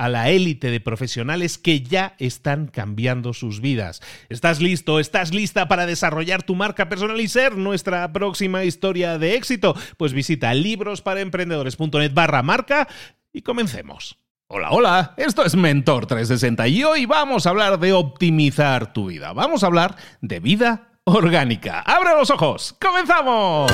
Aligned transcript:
a 0.00 0.08
la 0.08 0.30
élite 0.30 0.70
de 0.70 0.80
profesionales 0.80 1.58
que 1.58 1.82
ya 1.82 2.14
están 2.18 2.68
cambiando 2.68 3.34
sus 3.34 3.60
vidas. 3.60 4.00
¿Estás 4.30 4.62
listo? 4.62 4.98
¿Estás 4.98 5.34
lista 5.34 5.68
para 5.68 5.84
desarrollar 5.84 6.42
tu 6.42 6.54
marca 6.54 6.88
personal 6.88 7.20
y 7.20 7.28
ser 7.28 7.58
nuestra 7.58 8.10
próxima 8.10 8.64
historia 8.64 9.18
de 9.18 9.34
éxito? 9.34 9.76
Pues 9.98 10.14
visita 10.14 10.54
librosparaemprendedores.net 10.54 12.14
barra 12.14 12.42
marca 12.42 12.88
y 13.30 13.42
comencemos. 13.42 14.16
Hola, 14.46 14.70
hola, 14.70 15.14
esto 15.18 15.44
es 15.44 15.54
Mentor 15.54 16.06
360 16.06 16.66
y 16.68 16.82
hoy 16.82 17.04
vamos 17.04 17.46
a 17.46 17.50
hablar 17.50 17.78
de 17.78 17.92
optimizar 17.92 18.94
tu 18.94 19.08
vida. 19.08 19.34
Vamos 19.34 19.62
a 19.62 19.66
hablar 19.66 19.96
de 20.22 20.40
vida 20.40 20.94
orgánica. 21.04 21.80
¡Abre 21.80 22.14
los 22.14 22.30
ojos! 22.30 22.74
¡Comenzamos! 22.80 23.70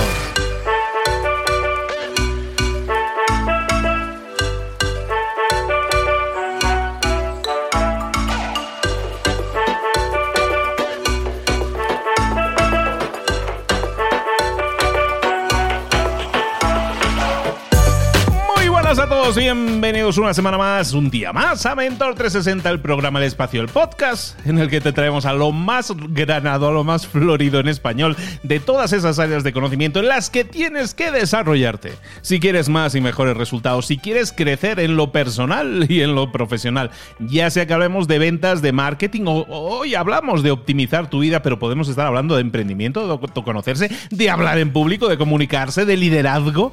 Todos, 19.09 19.37
bienvenidos 19.37 20.19
una 20.19 20.35
semana 20.35 20.59
más, 20.59 20.93
un 20.93 21.11
día 21.11 21.33
más 21.33 21.65
a 21.65 21.77
Mentor 21.77 22.15
360, 22.15 22.69
el 22.71 22.81
programa 22.81 23.21
El 23.21 23.27
Espacio, 23.27 23.61
el 23.61 23.69
podcast, 23.69 24.45
en 24.47 24.59
el 24.59 24.69
que 24.69 24.81
te 24.81 24.93
traemos 24.93 25.27
a 25.27 25.33
lo 25.33 25.53
más 25.53 25.93
granado, 26.09 26.69
a 26.69 26.73
lo 26.73 26.83
más 26.83 27.07
florido 27.07 27.61
en 27.61 27.69
español 27.69 28.17
de 28.43 28.59
todas 28.59 28.93
esas 28.93 29.21
áreas 29.21 29.45
de 29.45 29.53
conocimiento 29.53 30.01
en 30.01 30.09
las 30.09 30.29
que 30.29 30.45
tienes 30.45 30.93
que 30.95 31.13
desarrollarte. 31.13 31.93
Si 32.23 32.41
quieres 32.41 32.69
más 32.69 32.97
y 32.97 33.01
mejores 33.01 33.37
resultados, 33.37 33.87
si 33.87 33.99
quieres 33.99 34.33
crecer 34.33 34.81
en 34.81 34.97
lo 34.97 35.13
personal 35.13 35.87
y 35.89 36.01
en 36.01 36.17
lo 36.17 36.33
profesional, 36.33 36.91
ya 37.21 37.49
sea 37.51 37.67
que 37.67 37.75
hablemos 37.75 38.09
de 38.09 38.19
ventas, 38.19 38.61
de 38.61 38.73
marketing, 38.73 39.23
o 39.27 39.47
hoy 39.49 39.95
hablamos 39.95 40.43
de 40.43 40.51
optimizar 40.51 41.09
tu 41.09 41.21
vida, 41.21 41.43
pero 41.43 41.61
podemos 41.61 41.89
estar 41.89 42.07
hablando 42.07 42.35
de 42.35 42.41
emprendimiento, 42.41 43.07
de 43.07 43.43
conocerse, 43.43 43.89
de 44.11 44.31
hablar 44.31 44.59
en 44.59 44.73
público, 44.73 45.09
de 45.09 45.19
comunicarse, 45.19 45.85
de 45.85 45.97
liderazgo. 45.97 46.73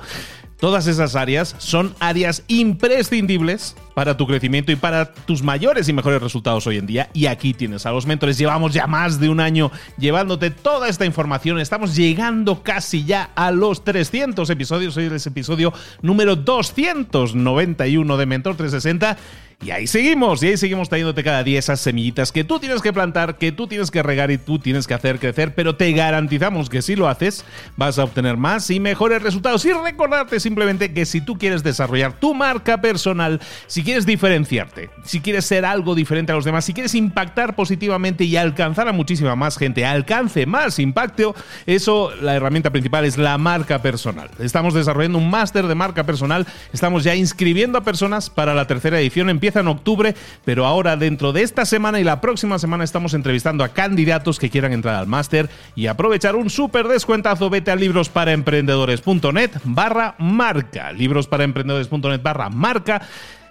Todas 0.64 0.88
esas 0.88 1.18
áreas 1.18 1.58
son 1.58 1.94
áreas 2.00 2.46
imprescindibles 2.48 3.76
para 3.96 4.16
tu 4.16 4.26
crecimiento 4.26 4.72
y 4.72 4.78
para 4.78 5.12
tus 5.14 5.44
mayores 5.44 5.90
y 5.90 5.94
mejores 5.94 6.22
resultados 6.22 6.66
hoy 6.68 6.78
en 6.78 6.86
día. 6.86 7.10
Y 7.12 7.26
aquí 7.26 7.54
tienes 7.54 7.86
a 7.86 7.92
los 7.92 8.06
mentores. 8.06 8.38
Llevamos 8.38 8.74
ya 8.74 8.88
más 8.88 9.20
de 9.20 9.28
un 9.28 9.42
año 9.42 9.74
llevándote 9.98 10.52
toda 10.52 10.88
esta 10.88 11.06
información. 11.06 11.60
Estamos 11.60 11.98
llegando 11.98 12.64
casi 12.64 13.04
ya 13.04 13.32
a 13.36 13.52
los 13.52 13.84
300 13.84 14.50
episodios. 14.50 14.96
Hoy 14.96 15.12
es 15.14 15.28
episodio 15.28 15.74
número 16.02 16.38
291 16.38 18.16
de 18.16 18.26
Mentor 18.26 18.56
360. 18.56 19.18
Y 19.64 19.72
ahí 19.72 19.88
seguimos, 19.88 20.44
y 20.44 20.48
ahí 20.48 20.58
seguimos 20.58 20.90
trayéndote 20.90 21.24
cada 21.24 21.42
día 21.42 21.58
esas 21.58 21.80
semillitas 21.80 22.34
que 22.34 22.44
tú 22.44 22.60
tienes 22.60 22.82
que 22.82 22.92
plantar, 22.92 23.38
que 23.38 23.54
tú 23.54 23.66
tienes 23.66 23.92
que 23.92 24.04
regar 24.04 24.30
y 24.30 24.38
tú 24.38 24.60
tienes 24.60 24.88
que 24.88 24.94
hacer 24.94 25.20
crecer, 25.20 25.56
pero 25.56 25.78
te 25.78 25.90
garantizamos 25.94 26.70
que 26.70 26.82
si 26.82 26.98
lo 26.98 27.08
haces 27.08 27.46
vas 27.78 27.98
a 27.98 28.04
obtener 28.04 28.36
más 28.36 28.70
y 28.70 28.82
mejores 28.82 29.24
resultados. 29.24 29.64
Y 29.64 29.72
recordarte 29.72 30.42
simplemente 30.42 30.94
que 30.94 31.06
si 31.06 31.22
tú 31.22 31.38
quieres 31.38 31.64
desarrollar 31.64 32.20
tu 32.20 32.34
marca 32.34 32.82
personal, 32.82 33.40
si 33.68 33.84
quieres 33.84 34.06
diferenciarte, 34.06 34.90
si 35.06 35.22
quieres 35.22 35.46
ser 35.46 35.64
algo 35.64 35.96
diferente 35.96 36.34
a 36.34 36.36
los 36.36 36.44
demás, 36.44 36.66
si 36.66 36.74
quieres 36.74 36.94
impactar 36.94 37.56
positivamente 37.56 38.26
y 38.26 38.36
alcanzar 38.36 38.90
a 38.90 38.92
muchísima 38.92 39.38
más 39.38 39.58
gente, 39.58 39.86
alcance 39.86 40.46
más 40.46 40.78
impacto, 40.78 41.36
eso 41.66 42.12
la 42.22 42.36
herramienta 42.36 42.70
principal 42.70 43.06
es 43.06 43.18
la 43.18 43.38
marca 43.38 43.82
personal. 43.82 44.30
Estamos 44.40 44.74
desarrollando 44.74 45.20
un 45.20 45.30
máster 45.30 45.68
de 45.68 45.76
marca 45.76 46.04
personal, 46.04 46.46
estamos 46.74 47.06
ya 47.06 47.16
inscribiendo 47.16 47.78
a 47.78 47.84
personas 47.86 48.30
para 48.30 48.54
la 48.54 48.68
tercera 48.68 49.00
edición, 49.00 49.30
empieza 49.30 49.53
en 49.60 49.68
octubre, 49.68 50.16
pero 50.46 50.66
ahora 50.66 50.98
dentro 50.98 51.32
de 51.32 51.42
esta 51.42 51.66
semana 51.66 52.00
y 52.00 52.04
la 52.04 52.22
próxima 52.22 52.60
semana 52.60 52.84
estamos 52.84 53.14
entrevistando 53.14 53.64
a 53.64 53.70
candidatos 53.70 54.40
que 54.40 54.50
quieran 54.50 54.74
entrar 54.74 54.96
al 54.96 55.08
máster 55.08 55.50
y 55.76 55.88
aprovechar 55.88 56.36
un 56.36 56.50
súper 56.50 56.88
descuentazo. 56.88 57.50
Vete 57.50 57.72
a 57.72 57.76
librosparaemprendedores.net 57.76 59.52
barra 59.64 60.16
marca. 60.18 60.92
Librosparaemprendedores.net 60.92 62.22
barra 62.22 62.50
marca 62.50 63.02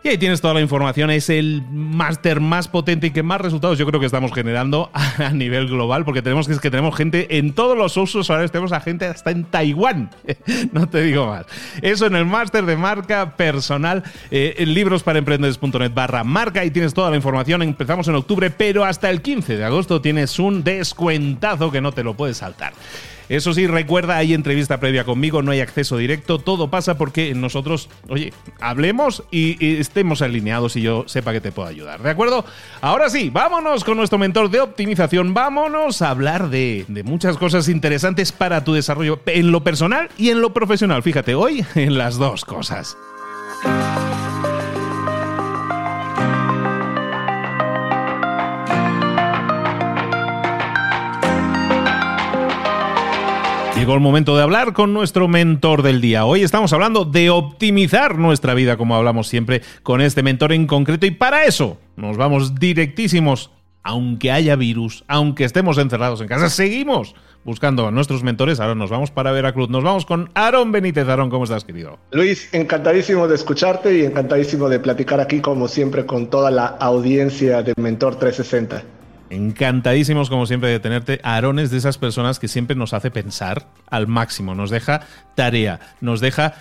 y 0.04 0.08
ahí 0.08 0.18
tienes 0.18 0.40
toda 0.40 0.54
la 0.54 0.60
información. 0.60 1.10
Es 1.10 1.30
el 1.30 1.62
máster 1.70 2.40
más 2.40 2.68
potente 2.68 3.08
y 3.08 3.10
que 3.10 3.22
más 3.22 3.40
resultados 3.40 3.78
yo 3.78 3.86
creo 3.86 4.00
que 4.00 4.06
estamos 4.06 4.32
generando 4.32 4.90
a 5.18 5.30
nivel 5.30 5.68
global, 5.68 6.04
porque 6.04 6.22
tenemos 6.22 6.46
que, 6.46 6.54
es 6.54 6.60
que 6.60 6.70
tenemos 6.70 6.96
gente 6.96 7.38
en 7.38 7.52
todos 7.52 7.76
los 7.76 7.96
usos 7.96 8.28
ahora 8.30 8.46
tenemos 8.48 8.72
a 8.72 8.80
gente 8.80 9.06
hasta 9.06 9.30
en 9.30 9.44
Taiwán. 9.44 10.10
no 10.72 10.88
te 10.88 11.02
digo 11.02 11.26
más. 11.26 11.46
Eso 11.80 12.06
en 12.06 12.16
el 12.16 12.24
máster 12.24 12.66
de 12.66 12.76
marca 12.76 13.36
personal, 13.36 14.02
eh, 14.30 14.54
en 14.58 14.74
libros 14.74 15.02
para 15.02 15.18
emprendedores.net 15.18 15.92
barra 15.94 16.24
marca. 16.24 16.64
Y 16.64 16.70
tienes 16.70 16.94
toda 16.94 17.10
la 17.10 17.16
información. 17.16 17.62
Empezamos 17.62 18.08
en 18.08 18.14
octubre, 18.16 18.50
pero 18.50 18.84
hasta 18.84 19.10
el 19.10 19.22
15 19.22 19.56
de 19.56 19.64
agosto 19.64 20.00
tienes 20.00 20.38
un 20.38 20.64
descuentazo 20.64 21.70
que 21.70 21.80
no 21.80 21.92
te 21.92 22.02
lo 22.02 22.14
puedes 22.14 22.38
saltar. 22.38 22.72
Eso 23.28 23.52
sí, 23.52 23.66
recuerda, 23.66 24.16
hay 24.16 24.34
entrevista 24.34 24.80
previa 24.80 25.04
conmigo, 25.04 25.42
no 25.42 25.50
hay 25.50 25.60
acceso 25.60 25.96
directo, 25.96 26.38
todo 26.38 26.68
pasa 26.68 26.98
porque 26.98 27.34
nosotros, 27.34 27.88
oye, 28.08 28.32
hablemos 28.60 29.24
y, 29.30 29.52
estemos 29.80 30.22
alineados 30.22 30.76
y 30.76 30.82
yo 30.82 31.04
sepa 31.06 31.32
que 31.32 31.40
te 31.40 31.52
puedo 31.52 31.68
ayudar, 31.68 32.02
¿de 32.02 32.10
acuerdo? 32.10 32.44
Ahora 32.80 33.10
sí, 33.10 33.30
vámonos 33.30 33.84
con 33.84 33.96
nuestro 33.96 34.18
mentor 34.18 34.50
de 34.50 34.60
optimización, 34.60 35.34
vámonos 35.34 36.02
a 36.02 36.10
hablar 36.10 36.50
de, 36.50 36.84
de 36.88 37.02
muchas 37.02 37.36
cosas 37.36 37.68
interesantes 37.68 38.32
para 38.32 38.64
tu 38.64 38.72
desarrollo 38.72 39.20
en 39.26 39.52
lo 39.52 39.64
personal 39.64 40.08
y 40.18 40.30
en 40.30 40.40
lo 40.40 40.52
profesional. 40.52 41.02
Fíjate, 41.02 41.34
hoy 41.34 41.64
en 41.74 41.98
las 41.98 42.16
dos 42.16 42.44
cosas. 42.44 42.96
Llegó 53.82 53.94
el 53.94 54.00
momento 54.00 54.36
de 54.36 54.44
hablar 54.44 54.74
con 54.74 54.94
nuestro 54.94 55.26
mentor 55.26 55.82
del 55.82 56.00
día. 56.00 56.24
Hoy 56.24 56.44
estamos 56.44 56.72
hablando 56.72 57.04
de 57.04 57.30
optimizar 57.30 58.16
nuestra 58.16 58.54
vida, 58.54 58.76
como 58.76 58.94
hablamos 58.94 59.26
siempre 59.26 59.60
con 59.82 60.00
este 60.00 60.22
mentor 60.22 60.52
en 60.52 60.68
concreto. 60.68 61.04
Y 61.04 61.10
para 61.10 61.46
eso 61.46 61.78
nos 61.96 62.16
vamos 62.16 62.54
directísimos, 62.54 63.50
aunque 63.82 64.30
haya 64.30 64.54
virus, 64.54 65.02
aunque 65.08 65.42
estemos 65.42 65.78
encerrados 65.78 66.20
en 66.20 66.28
casa, 66.28 66.48
seguimos 66.48 67.16
buscando 67.42 67.88
a 67.88 67.90
nuestros 67.90 68.22
mentores. 68.22 68.60
Ahora 68.60 68.76
nos 68.76 68.88
vamos 68.88 69.10
para 69.10 69.32
Veracruz. 69.32 69.68
Nos 69.68 69.82
vamos 69.82 70.06
con 70.06 70.30
Aaron 70.34 70.70
Benítez. 70.70 71.08
Aaron, 71.08 71.28
¿cómo 71.28 71.42
estás, 71.42 71.64
querido? 71.64 71.98
Luis, 72.12 72.50
encantadísimo 72.54 73.26
de 73.26 73.34
escucharte 73.34 73.98
y 73.98 74.04
encantadísimo 74.04 74.68
de 74.68 74.78
platicar 74.78 75.18
aquí, 75.18 75.40
como 75.40 75.66
siempre, 75.66 76.06
con 76.06 76.30
toda 76.30 76.52
la 76.52 76.66
audiencia 76.66 77.64
de 77.64 77.74
Mentor 77.76 78.14
360. 78.14 79.01
Encantadísimos, 79.32 80.28
como 80.28 80.44
siempre, 80.44 80.68
de 80.68 80.78
tenerte. 80.78 81.18
Aarón 81.22 81.58
es 81.58 81.70
de 81.70 81.78
esas 81.78 81.96
personas 81.96 82.38
que 82.38 82.48
siempre 82.48 82.76
nos 82.76 82.92
hace 82.92 83.10
pensar 83.10 83.66
al 83.88 84.06
máximo, 84.06 84.54
nos 84.54 84.68
deja 84.68 85.06
tarea, 85.34 85.80
nos 86.02 86.20
deja. 86.20 86.52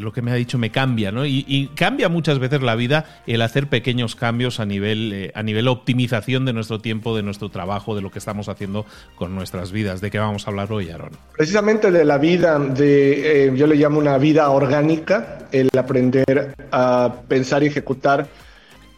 lo 0.00 0.12
que 0.12 0.20
me 0.20 0.32
ha 0.32 0.34
dicho 0.34 0.58
me 0.58 0.70
cambia, 0.70 1.12
¿no? 1.12 1.24
Y, 1.24 1.70
cambia 1.76 2.08
muchas 2.08 2.40
veces 2.40 2.60
la 2.60 2.74
vida 2.74 3.04
el 3.28 3.40
hacer 3.40 3.68
pequeños 3.68 4.16
cambios 4.16 4.58
a 4.58 4.66
nivel, 4.66 5.12
eh, 5.12 5.32
a 5.36 5.44
nivel 5.44 5.68
optimización 5.68 6.44
de 6.44 6.52
nuestro 6.52 6.80
tiempo, 6.80 7.14
de 7.14 7.22
nuestro 7.22 7.50
trabajo, 7.50 7.94
de 7.94 8.02
lo 8.02 8.10
que 8.10 8.18
estamos 8.18 8.48
haciendo 8.48 8.84
con 9.14 9.36
nuestras 9.36 9.70
vidas. 9.70 10.00
¿De 10.00 10.10
qué 10.10 10.18
vamos 10.18 10.48
a 10.48 10.50
hablar 10.50 10.72
hoy, 10.72 10.90
Aarón? 10.90 11.10
Precisamente 11.36 11.92
de 11.92 12.04
la 12.04 12.18
vida, 12.18 12.58
de, 12.58 13.46
eh, 13.46 13.52
yo 13.54 13.68
le 13.68 13.76
llamo 13.76 14.00
una 14.00 14.18
vida 14.18 14.50
orgánica, 14.50 15.46
el 15.52 15.70
aprender 15.78 16.56
a 16.72 17.14
pensar 17.28 17.62
y 17.62 17.66
ejecutar 17.66 18.26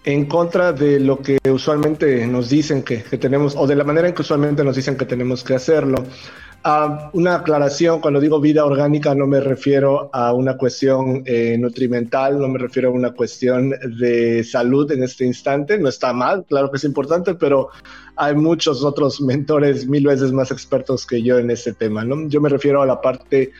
en 0.07 0.27
contra 0.27 0.73
de 0.73 1.01
lo 1.01 1.19
que 1.19 1.37
usualmente 1.51 2.27
nos 2.29 2.49
dicen 2.49 2.85
que, 2.85 2.99
tenemos, 3.19 3.57
o 3.57 3.67
de 3.67 3.75
la 3.75 3.83
manera 3.83 4.07
en 4.07 4.15
que 4.15 4.23
usualmente 4.23 4.63
nos 4.63 4.77
dicen 4.77 4.97
que 4.97 5.05
tenemos 5.05 5.43
que 5.43 5.55
hacerlo. 5.55 6.05
Uh, 6.65 7.11
una 7.13 7.37
aclaración, 7.37 8.01
cuando 8.01 8.21
digo 8.21 8.41
vida 8.41 8.65
orgánica 8.65 9.15
no 9.15 9.27
me 9.27 9.41
refiero 9.41 10.09
a 10.13 10.33
una 10.33 10.57
cuestión 10.57 11.23
eh, 11.27 11.57
nutrimental, 11.59 12.39
no 12.39 12.49
me 12.49 12.59
refiero 12.59 12.89
a 12.89 12.93
una 12.93 13.13
cuestión 13.13 13.71
de 13.71 14.45
salud 14.45 14.91
en 14.93 15.03
este 15.03 15.27
instante, 15.27 15.77
no 15.77 15.89
está 15.89 16.13
mal, 16.13 16.45
claro 16.49 16.71
que 16.71 16.77
es 16.77 16.85
importante, 16.85 17.35
pero 17.35 17.69
hay 18.15 18.35
muchos 18.35 18.85
otros 18.85 19.21
mentores 19.21 19.89
mil 19.89 20.07
veces 20.07 20.33
más 20.33 20.53
expertos 20.53 21.05
que 21.05 21.21
yo 21.21 21.39
en 21.39 21.51
este 21.51 21.73
tema, 21.73 22.05
¿no? 22.05 22.29
Yo 22.29 22.41
me 22.41 22.49
refiero 22.49 22.81
a 22.81 22.87
la 22.87 23.01
parte 23.01 23.53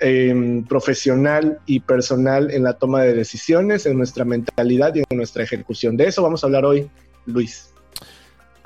Em, 0.00 0.64
profesional 0.64 1.60
y 1.66 1.78
personal 1.78 2.50
en 2.50 2.64
la 2.64 2.72
toma 2.72 3.02
de 3.02 3.14
decisiones, 3.14 3.86
en 3.86 3.96
nuestra 3.96 4.24
mentalidad 4.24 4.92
y 4.94 5.04
en 5.08 5.16
nuestra 5.16 5.44
ejecución. 5.44 5.96
De 5.96 6.06
eso 6.06 6.20
vamos 6.20 6.42
a 6.42 6.48
hablar 6.48 6.64
hoy, 6.64 6.90
Luis. 7.26 7.73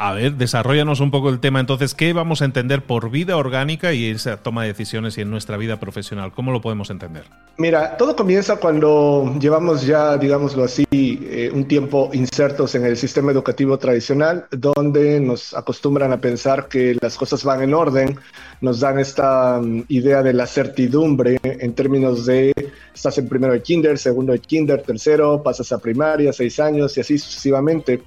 A 0.00 0.12
ver, 0.12 0.34
desarrollanos 0.34 1.00
un 1.00 1.10
poco 1.10 1.28
el 1.28 1.40
tema. 1.40 1.58
Entonces, 1.58 1.92
¿qué 1.92 2.12
vamos 2.12 2.40
a 2.40 2.44
entender 2.44 2.82
por 2.82 3.10
vida 3.10 3.36
orgánica 3.36 3.92
y 3.92 4.06
esa 4.06 4.36
toma 4.36 4.62
de 4.62 4.68
decisiones 4.68 5.18
y 5.18 5.22
en 5.22 5.30
nuestra 5.30 5.56
vida 5.56 5.80
profesional? 5.80 6.30
¿Cómo 6.32 6.52
lo 6.52 6.60
podemos 6.60 6.90
entender? 6.90 7.24
Mira, 7.56 7.96
todo 7.96 8.14
comienza 8.14 8.58
cuando 8.58 9.34
llevamos 9.40 9.84
ya, 9.84 10.16
digámoslo 10.16 10.62
así, 10.62 10.86
eh, 10.92 11.50
un 11.52 11.66
tiempo 11.66 12.10
insertos 12.12 12.76
en 12.76 12.84
el 12.84 12.96
sistema 12.96 13.32
educativo 13.32 13.76
tradicional, 13.76 14.46
donde 14.52 15.18
nos 15.18 15.52
acostumbran 15.52 16.12
a 16.12 16.20
pensar 16.20 16.68
que 16.68 16.96
las 17.00 17.16
cosas 17.16 17.42
van 17.42 17.62
en 17.62 17.74
orden, 17.74 18.16
nos 18.60 18.78
dan 18.78 19.00
esta 19.00 19.60
mm, 19.60 19.86
idea 19.88 20.22
de 20.22 20.32
la 20.32 20.46
certidumbre 20.46 21.40
en 21.42 21.74
términos 21.74 22.24
de 22.24 22.52
estás 22.94 23.18
en 23.18 23.28
primero 23.28 23.52
de 23.52 23.62
kinder, 23.62 23.98
segundo 23.98 24.32
de 24.32 24.38
kinder, 24.38 24.80
tercero, 24.82 25.42
pasas 25.42 25.72
a 25.72 25.78
primaria, 25.78 26.32
seis 26.32 26.60
años 26.60 26.96
y 26.96 27.00
así 27.00 27.18
sucesivamente. 27.18 28.04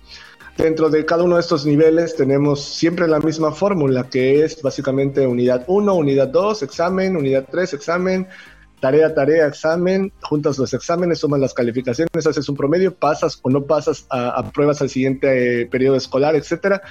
Dentro 0.57 0.89
de 0.89 1.05
cada 1.05 1.23
uno 1.23 1.35
de 1.35 1.41
estos 1.41 1.65
niveles 1.65 2.15
tenemos 2.15 2.63
siempre 2.63 3.07
la 3.07 3.19
misma 3.19 3.51
fórmula, 3.51 4.09
que 4.09 4.43
es 4.43 4.61
básicamente 4.61 5.25
unidad 5.25 5.63
1, 5.67 5.93
unidad 5.93 6.27
2, 6.27 6.63
examen, 6.63 7.15
unidad 7.15 7.47
3, 7.49 7.73
examen, 7.73 8.27
tarea, 8.81 9.13
tarea, 9.13 9.47
examen, 9.47 10.11
juntas 10.21 10.57
los 10.57 10.73
exámenes, 10.73 11.19
sumas 11.19 11.39
las 11.39 11.53
calificaciones, 11.53 12.27
haces 12.27 12.49
un 12.49 12.57
promedio, 12.57 12.93
pasas 12.93 13.39
o 13.43 13.49
no 13.49 13.63
pasas 13.65 14.05
a, 14.09 14.43
pruebas 14.51 14.81
al 14.81 14.89
siguiente 14.89 15.61
eh, 15.61 15.65
periodo 15.67 15.95
escolar, 15.95 16.35
etcétera. 16.35 16.81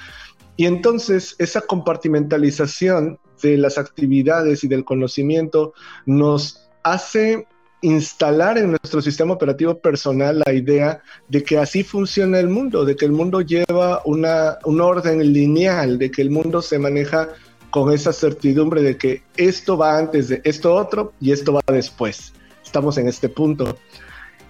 Y 0.57 0.65
entonces 0.65 1.35
esa 1.37 1.61
compartimentalización 1.61 3.19
de 3.41 3.57
las 3.57 3.77
actividades 3.77 4.63
y 4.63 4.67
del 4.67 4.85
conocimiento 4.85 5.73
nos 6.05 6.69
hace 6.83 7.47
instalar 7.81 8.57
en 8.57 8.71
nuestro 8.71 9.01
sistema 9.01 9.33
operativo 9.33 9.77
personal 9.79 10.41
la 10.45 10.53
idea 10.53 11.01
de 11.27 11.43
que 11.43 11.57
así 11.57 11.83
funciona 11.83 12.39
el 12.39 12.47
mundo, 12.47 12.85
de 12.85 12.95
que 12.95 13.05
el 13.05 13.11
mundo 13.11 13.41
lleva 13.41 14.01
una, 14.05 14.57
un 14.65 14.81
orden 14.81 15.33
lineal, 15.33 15.97
de 15.97 16.11
que 16.11 16.21
el 16.21 16.29
mundo 16.29 16.61
se 16.61 16.79
maneja 16.79 17.29
con 17.71 17.91
esa 17.91 18.13
certidumbre 18.13 18.81
de 18.81 18.97
que 18.97 19.23
esto 19.37 19.77
va 19.77 19.97
antes 19.97 20.27
de 20.27 20.41
esto 20.43 20.75
otro 20.75 21.13
y 21.19 21.31
esto 21.31 21.53
va 21.53 21.61
después. 21.67 22.33
Estamos 22.63 22.97
en 22.97 23.07
este 23.07 23.29
punto. 23.29 23.77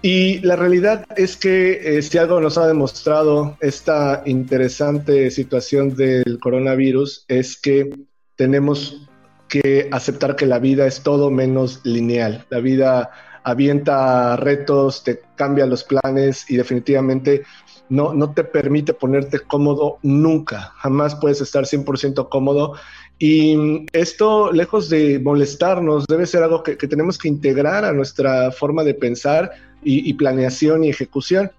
Y 0.02 0.40
la 0.40 0.56
realidad 0.56 1.06
es 1.16 1.38
que 1.38 1.98
eh, 1.98 2.02
si 2.02 2.18
algo 2.18 2.42
nos 2.42 2.58
ha 2.58 2.68
demostrado 2.68 3.58
esta 3.62 4.24
interesante 4.26 5.30
situación 5.30 5.96
del 5.96 6.40
coronavirus 6.40 7.26
es 7.28 7.56
que 7.56 7.92
tenemos 8.36 9.08
que 9.52 9.90
aceptar 9.92 10.38
que 10.38 10.46
la 10.46 10.60
vida 10.60 10.88
es 10.88 11.04
todo 11.04 11.30
menos 11.30 11.82
lineal. 11.84 12.46
La 12.50 12.62
vida 12.62 13.12
avienta 13.44 14.38
retos, 14.38 15.04
te 15.04 15.22
cambia 15.36 15.66
los 15.66 15.84
planes 15.84 16.50
y 16.50 16.56
definitivamente 16.56 17.44
no, 17.90 18.14
no 18.14 18.34
te 18.34 18.46
permite 18.46 18.94
ponerte 18.94 19.40
cómodo 19.40 20.00
nunca. 20.04 20.72
Jamás 20.78 21.16
puedes 21.16 21.42
estar 21.42 21.66
100% 21.66 22.30
cómodo. 22.30 22.76
Y 23.20 23.86
esto, 23.92 24.54
lejos 24.54 24.90
de 24.90 25.20
molestarnos, 25.20 26.06
debe 26.08 26.26
ser 26.26 26.44
algo 26.44 26.64
que, 26.64 26.76
tenemos 26.76 27.18
que 27.18 27.28
integrar 27.28 27.84
a 27.84 27.92
nuestra 27.92 28.52
forma 28.52 28.86
de 28.86 28.94
pensar 28.94 29.52
y, 29.84 30.14
planeación 30.14 30.86
y 30.86 30.90
ejecución. 30.90 31.52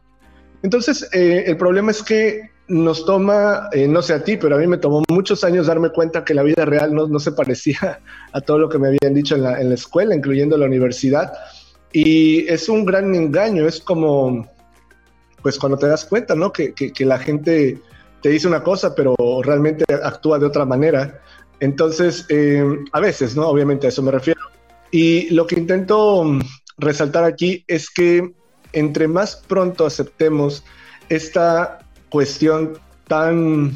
Entonces, 0.62 1.06
eh, 1.12 1.44
el 1.46 1.58
problema 1.58 1.90
es 1.90 2.02
que 2.02 2.52
nos 2.72 3.04
toma, 3.04 3.68
eh, 3.72 3.86
no 3.86 4.00
sé 4.00 4.14
a 4.14 4.24
ti, 4.24 4.38
pero 4.38 4.56
a 4.56 4.58
mí 4.58 4.66
me 4.66 4.78
tomó 4.78 5.02
muchos 5.10 5.44
años 5.44 5.66
darme 5.66 5.90
cuenta 5.90 6.24
que 6.24 6.32
la 6.32 6.42
vida 6.42 6.64
real 6.64 6.94
no, 6.94 7.06
no 7.06 7.18
se 7.18 7.32
parecía 7.32 8.00
a 8.32 8.40
todo 8.40 8.58
lo 8.58 8.68
que 8.70 8.78
me 8.78 8.88
habían 8.88 9.12
dicho 9.12 9.34
en 9.34 9.42
la, 9.42 9.60
en 9.60 9.68
la 9.68 9.74
escuela, 9.74 10.14
incluyendo 10.14 10.56
la 10.56 10.64
universidad. 10.64 11.34
Y 11.92 12.48
es 12.48 12.70
un 12.70 12.86
gran 12.86 13.14
engaño, 13.14 13.68
es 13.68 13.78
como, 13.78 14.48
pues 15.42 15.58
cuando 15.58 15.76
te 15.76 15.86
das 15.86 16.06
cuenta, 16.06 16.34
¿no? 16.34 16.50
Que, 16.50 16.72
que, 16.72 17.04
la 17.04 17.18
gente 17.18 17.78
te 18.22 18.30
dice 18.30 18.48
una 18.48 18.62
cosa, 18.62 18.94
pero 18.94 19.14
realmente 19.42 19.84
actúa 20.02 20.38
de 20.38 20.46
otra 20.46 20.64
manera. 20.64 21.20
Entonces, 21.60 22.24
eh, 22.30 22.64
a 22.92 23.00
veces, 23.00 23.36
¿no? 23.36 23.48
Obviamente 23.48 23.86
a 23.86 23.90
eso 23.90 24.02
me 24.02 24.12
refiero. 24.12 24.40
Y 24.90 25.28
lo 25.34 25.46
que 25.46 25.56
intento 25.56 26.24
resaltar 26.78 27.24
aquí 27.24 27.64
es 27.68 27.90
que 27.90 28.32
entre 28.72 29.08
más 29.08 29.36
pronto 29.36 29.84
aceptemos 29.84 30.64
esta 31.10 31.81
cuestión 32.12 32.74
tan 33.08 33.72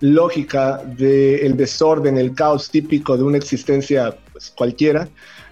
lógica 0.00 0.84
del 0.84 1.56
desorden, 1.56 2.18
el 2.18 2.34
caos 2.34 2.68
típico 2.70 3.16
de 3.16 3.22
una 3.22 3.38
existencia 3.38 4.14
pues, 4.32 4.52
cualquiera, 4.54 5.08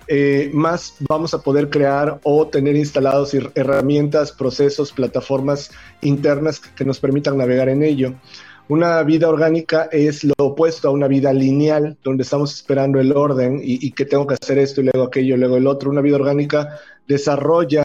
eh, 0.08 0.50
más 0.52 0.96
vamos 1.08 1.32
a 1.32 1.40
poder 1.40 1.70
crear 1.70 2.20
o 2.22 2.46
tener 2.48 2.76
instalados 2.76 3.32
herramientas, 3.54 4.30
procesos, 4.30 4.92
plataformas 4.92 5.70
internas 6.02 6.60
que 6.60 6.84
nos 6.84 7.00
permitan 7.00 7.38
navegar 7.38 7.70
en 7.70 7.82
ello. 7.82 8.12
Una 8.68 9.02
vida 9.04 9.30
orgánica 9.30 9.88
es 9.90 10.22
lo 10.22 10.34
opuesto 10.37 10.88
a 10.88 10.90
una 10.90 11.08
vida 11.08 11.32
lineal, 11.32 11.96
donde 12.04 12.25
estamos 12.25 12.54
esperando 12.54 13.00
el 13.00 13.16
orden 13.16 13.58
y, 13.62 13.90
que 13.92 14.04
tengo 14.04 14.26
que 14.26 14.34
hacer 14.34 14.58
esto 14.58 14.82
y 14.82 14.84
luego 14.84 15.04
aquello, 15.06 15.34
y 15.34 15.38
luego 15.38 15.56
el 15.56 15.66
otro. 15.66 15.90
Una 15.90 16.02
vida 16.02 16.16
orgánica 16.16 16.78
desarrolla 17.08 17.82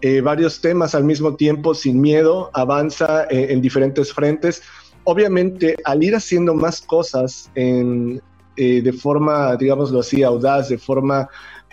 eh, 0.00 0.20
varios 0.20 0.60
temas 0.60 0.94
al 0.94 1.04
mismo 1.04 1.36
tiempo 1.36 1.74
sin 1.74 2.00
miedo, 2.00 2.50
avanza 2.52 3.24
eh, 3.24 3.48
en 3.50 3.60
diferentes 3.60 4.12
frentes. 4.12 4.62
Obviamente, 5.04 5.76
al 5.84 6.02
ir 6.02 6.14
haciendo 6.16 6.54
más 6.54 6.80
cosas 6.80 7.50
de 7.54 8.92
forma, 9.00 9.54
digámoslo 9.56 10.00
así, 10.00 10.22
audaz, 10.24 10.68
de 10.68 10.78
forma 10.78 11.28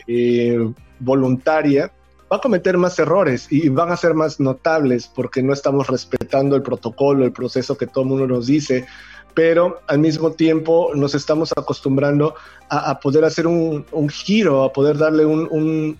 eh, 0.08 0.72
voluntaria, 1.00 1.92
va 2.32 2.38
a 2.38 2.42
cometer 2.42 2.78
más 2.78 2.98
errores 3.00 3.48
y 3.50 3.70
van 3.70 3.92
a 3.92 3.98
ser 3.98 4.14
más 4.14 4.40
notables 4.40 5.08
porque 5.08 5.44
no 5.44 5.54
estamos 5.54 5.88
respetando 5.88 6.56
el 6.56 6.62
protocolo, 6.62 7.26
el 7.26 7.32
proceso 7.32 7.78
que 7.78 7.88
todo 7.88 8.06
mundo 8.06 8.28
nos 8.28 8.48
dice, 8.48 8.86
pero 9.34 9.82
al 9.88 10.00
mismo 10.00 10.32
tiempo 10.32 10.92
nos 10.96 11.16
estamos 11.16 11.52
acostumbrando 11.56 12.36
a, 12.70 13.00
poder 13.00 13.24
hacer 13.24 13.46
un, 13.46 13.86
giro, 14.10 14.64
a 14.64 14.74
poder 14.74 14.98
darle 14.98 15.26
un, 15.26 15.98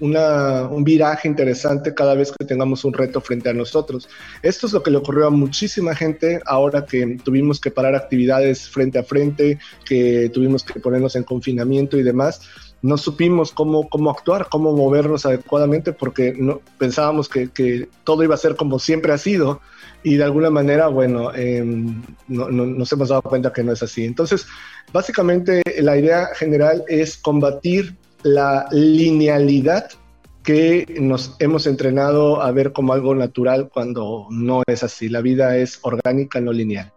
viraje 0.84 1.28
interesante 1.28 1.94
cada 1.94 2.16
vez 2.16 2.32
que 2.32 2.46
tengamos 2.46 2.84
un 2.84 2.94
reto 2.94 3.22
frente 3.22 3.50
a 3.50 3.54
nosotros. 3.54 4.10
Esto 4.42 4.68
es 4.68 4.74
lo 4.74 4.82
que 4.82 4.92
le 4.92 4.98
ocurrió 4.98 5.28
a 5.28 5.30
muchísima 5.30 5.94
gente 5.94 6.40
ahora 6.46 6.86
que 6.86 7.18
tuvimos 7.24 7.60
que 7.60 7.70
parar 7.70 7.96
actividades 7.96 8.68
frente 8.70 8.98
a 8.98 9.04
frente, 9.04 9.60
que 9.86 10.30
tuvimos 10.34 10.64
que 10.64 10.80
ponernos 10.80 11.16
en 11.16 11.24
confinamiento 11.24 11.98
y 11.98 12.04
demás 12.04 12.42
no 12.84 12.98
supimos 12.98 13.54
cómo, 13.54 13.88
cómo 13.88 14.12
actuar, 14.12 14.48
cómo 14.50 14.74
movernos 14.74 15.26
adecuadamente, 15.26 15.94
porque 15.94 16.34
no, 16.38 16.60
pensábamos 16.78 17.30
que, 17.30 17.88
todo 18.04 18.24
iba 18.24 18.36
a 18.36 18.38
ser 18.38 18.58
como 18.58 18.78
siempre 18.78 19.14
ha 19.14 19.18
sido, 19.18 19.62
y 20.04 20.18
de 20.18 20.26
alguna 20.26 20.50
manera, 20.50 20.88
bueno, 20.88 21.34
em, 21.34 22.04
no, 22.28 22.50
nos 22.50 22.92
hemos 22.92 23.08
dado 23.08 23.22
cuenta 23.22 23.54
que 23.54 23.64
no 23.64 23.72
es 23.72 23.82
así. 23.82 24.04
Entonces, 24.04 24.46
básicamente 24.92 25.64
la 25.82 25.98
idea 25.98 26.28
general 26.36 26.84
es 26.90 27.16
combatir 27.16 27.96
la 28.22 28.68
linealidad 28.72 29.90
que 30.44 30.86
nos 31.00 31.38
hemos 31.40 31.66
entrenado 31.68 32.42
a 32.42 32.52
ver 32.52 32.74
como 32.74 32.92
algo 32.92 33.16
natural 33.16 33.70
cuando 33.74 34.28
no 34.30 34.62
es 34.68 34.84
así. 34.84 35.08
La 35.08 35.22
vida 35.22 35.56
es 35.56 35.80
orgánica, 35.84 36.42
no 36.42 36.52
lineal. 36.52 36.92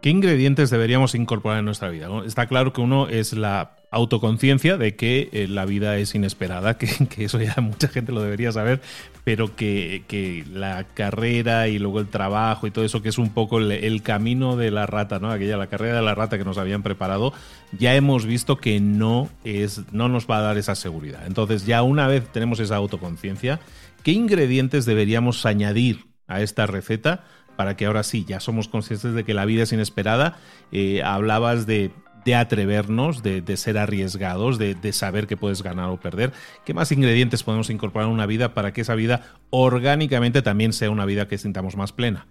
¿qué 0.00 0.10
ingredientes 0.10 0.70
deberíamos 0.70 1.14
incorporar 1.14 1.58
en 1.58 1.64
nuestra 1.64 1.88
vida? 1.88 2.08
Está 2.24 2.46
claro 2.46 2.72
que 2.72 2.80
uno 2.80 3.08
es 3.08 3.32
la 3.32 3.77
autoconciencia 3.90 4.76
de 4.76 4.96
que 4.96 5.30
eh, 5.32 5.48
la 5.48 5.64
vida 5.64 5.96
es 5.96 6.14
inesperada, 6.14 6.76
que, 6.78 6.88
eso 7.24 7.40
ya 7.40 7.56
mucha 7.60 7.88
gente 7.88 8.12
lo 8.12 8.22
debería 8.22 8.52
saber, 8.52 8.80
pero 9.24 9.56
que, 9.56 10.44
la 10.52 10.84
carrera 10.94 11.68
y 11.68 11.78
luego 11.78 12.00
el 12.00 12.08
trabajo 12.08 12.66
y 12.66 12.70
todo 12.70 12.84
eso, 12.84 13.02
que 13.02 13.08
es 13.08 13.18
un 13.18 13.30
poco 13.30 13.58
el, 13.58 14.02
camino 14.02 14.56
de 14.56 14.70
la 14.70 14.86
rata, 14.86 15.18
¿no? 15.18 15.30
Aquella, 15.30 15.56
la 15.56 15.68
carrera 15.68 15.96
de 15.96 16.02
la 16.02 16.14
rata 16.14 16.38
que 16.38 16.44
nos 16.44 16.58
habían 16.58 16.82
preparado, 16.82 17.32
ya 17.78 17.94
hemos 17.94 18.26
visto 18.26 18.56
que 18.56 18.80
no, 18.80 19.28
es, 19.44 19.82
no 19.92 20.08
nos 20.08 20.26
va 20.26 20.38
a 20.38 20.42
dar 20.42 20.58
esa 20.58 20.74
seguridad. 20.74 21.26
Entonces, 21.26 21.66
ya 21.66 21.82
una 21.82 22.06
vez 22.06 22.30
tenemos 22.32 22.60
esa 22.60 22.76
autoconciencia, 22.76 23.60
¿qué 24.02 24.12
ingredientes 24.12 24.84
deberíamos 24.84 25.46
añadir 25.46 26.06
a 26.26 26.42
esta 26.42 26.66
receta? 26.66 27.24
para 27.58 27.76
que 27.76 27.86
ahora 27.86 28.04
sí, 28.04 28.24
ya 28.24 28.38
somos 28.38 28.68
conscientes 28.68 29.14
de 29.14 29.24
que 29.24 29.34
la 29.34 29.44
vida 29.44 29.64
es 29.64 29.72
inesperada. 29.72 30.38
Eh, 30.70 31.02
hablabas 31.02 31.66
de 31.66 31.90
de 32.24 32.34
atrevernos, 32.34 33.22
de, 33.22 33.56
ser 33.56 33.78
arriesgados, 33.78 34.58
de, 34.58 34.92
saber 34.92 35.26
que 35.26 35.36
puedes 35.36 35.62
ganar 35.62 35.90
o 35.90 35.98
perder. 35.98 36.32
¿Qué 36.64 36.74
más 36.74 36.92
ingredientes 36.92 37.42
podemos 37.42 37.70
incorporar 37.70 38.08
en 38.08 38.14
una 38.14 38.26
vida 38.26 38.54
para 38.54 38.72
que 38.72 38.82
esa 38.82 38.94
vida 38.94 39.22
orgánicamente 39.50 40.42
también 40.42 40.72
sea 40.72 40.90
una 40.90 41.04
vida 41.04 41.28
que 41.28 41.38
sintamos 41.38 41.76
más 41.76 41.92
plena? 41.92 42.26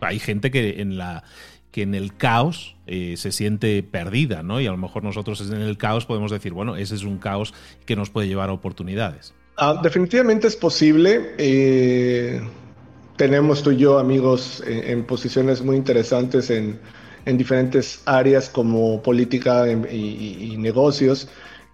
Hay 0.00 0.18
gente 0.18 0.50
que 0.50 0.80
en 0.80 0.98
la 0.98 1.24
que 1.70 1.82
en 1.82 1.96
el 1.96 2.16
caos 2.16 2.76
eh, 2.86 3.16
se 3.16 3.32
siente 3.32 3.82
perdida, 3.82 4.44
¿no? 4.44 4.60
Y 4.60 4.66
a 4.68 4.70
lo 4.70 4.76
mejor 4.76 5.02
nosotros 5.02 5.40
en 5.50 5.60
el 5.60 5.76
caos 5.76 6.06
podemos 6.06 6.30
decir, 6.30 6.52
bueno, 6.52 6.76
ese 6.76 6.94
es 6.94 7.02
un 7.02 7.18
caos 7.18 7.52
que 7.84 7.96
nos 7.96 8.10
puede 8.10 8.28
llevar 8.28 8.48
a 8.48 8.52
oportunidades. 8.52 9.34
Ah, 9.56 9.80
definitivamente 9.82 10.46
es 10.46 10.54
posible. 10.54 11.34
Eh, 11.36 12.40
tenemos 13.16 13.64
tú 13.64 13.72
y 13.72 13.78
yo 13.78 13.98
amigos 13.98 14.62
en 14.64 15.04
posiciones 15.04 15.62
muy 15.62 15.76
interesantes 15.76 16.48
en, 16.50 16.78
en 17.26 17.38
diferentes 17.38 18.00
áreas 18.04 18.48
como 18.48 19.02
política 19.02 19.66
y, 19.68 20.56
negocios. 20.58 21.28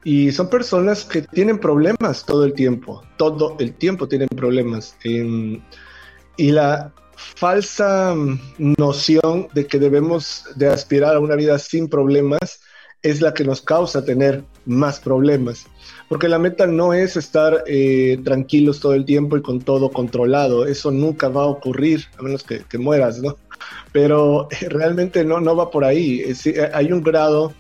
Y 0.05 0.33
son 0.33 0.49
personas 0.49 1.05
que 1.05 1.23
tienen 1.23 1.59
problemas 1.59 2.25
todo 2.25 2.45
el 2.45 2.55
tiempo, 2.55 3.03
todo 3.17 3.57
el 3.59 3.75
tiempo 3.75 4.09
tienen 4.09 4.29
problemas. 4.29 4.97
y 5.05 6.53
la 6.53 6.93
falsa 7.17 8.15
noción 8.59 9.49
de 9.53 9.67
que 9.67 9.79
debemos 9.79 10.45
de 10.57 10.69
aspirar 10.69 11.17
a 11.17 11.21
una 11.21 11.37
vida 11.37 11.59
sin 11.59 11.89
problemas 11.89 12.61
es 13.03 13.21
la 13.21 13.35
que 13.35 13.45
nos 13.45 13.63
causa 13.63 14.05
tener 14.05 14.45
más 14.65 15.01
problemas. 15.01 15.67
Porque 16.11 16.29
la 16.29 16.39
meta 16.39 16.67
no 16.67 16.93
es 16.93 17.17
estar 17.17 17.65
eh, 17.67 18.21
tranquilos 18.23 18.81
todo 18.81 18.93
el 18.93 19.07
tiempo 19.07 19.39
y 19.39 19.43
con 19.43 19.61
todo 19.61 19.91
controlado. 19.91 20.67
Eso 20.67 20.91
nunca 20.91 21.31
va 21.31 21.45
a 21.45 21.47
ocurrir, 21.47 22.05
a 22.19 22.23
menos 22.23 22.43
que, 22.43 22.59
que 22.69 22.77
mueras, 22.77 23.23
¿no? 23.23 23.39
pero 23.93 24.49
realmente 24.69 25.25
no, 25.25 25.41
no 25.41 25.57
va 25.57 25.71
por 25.71 25.85
ahí. 25.85 26.23
hay 26.73 26.93
un 26.93 27.03
grado 27.03 27.53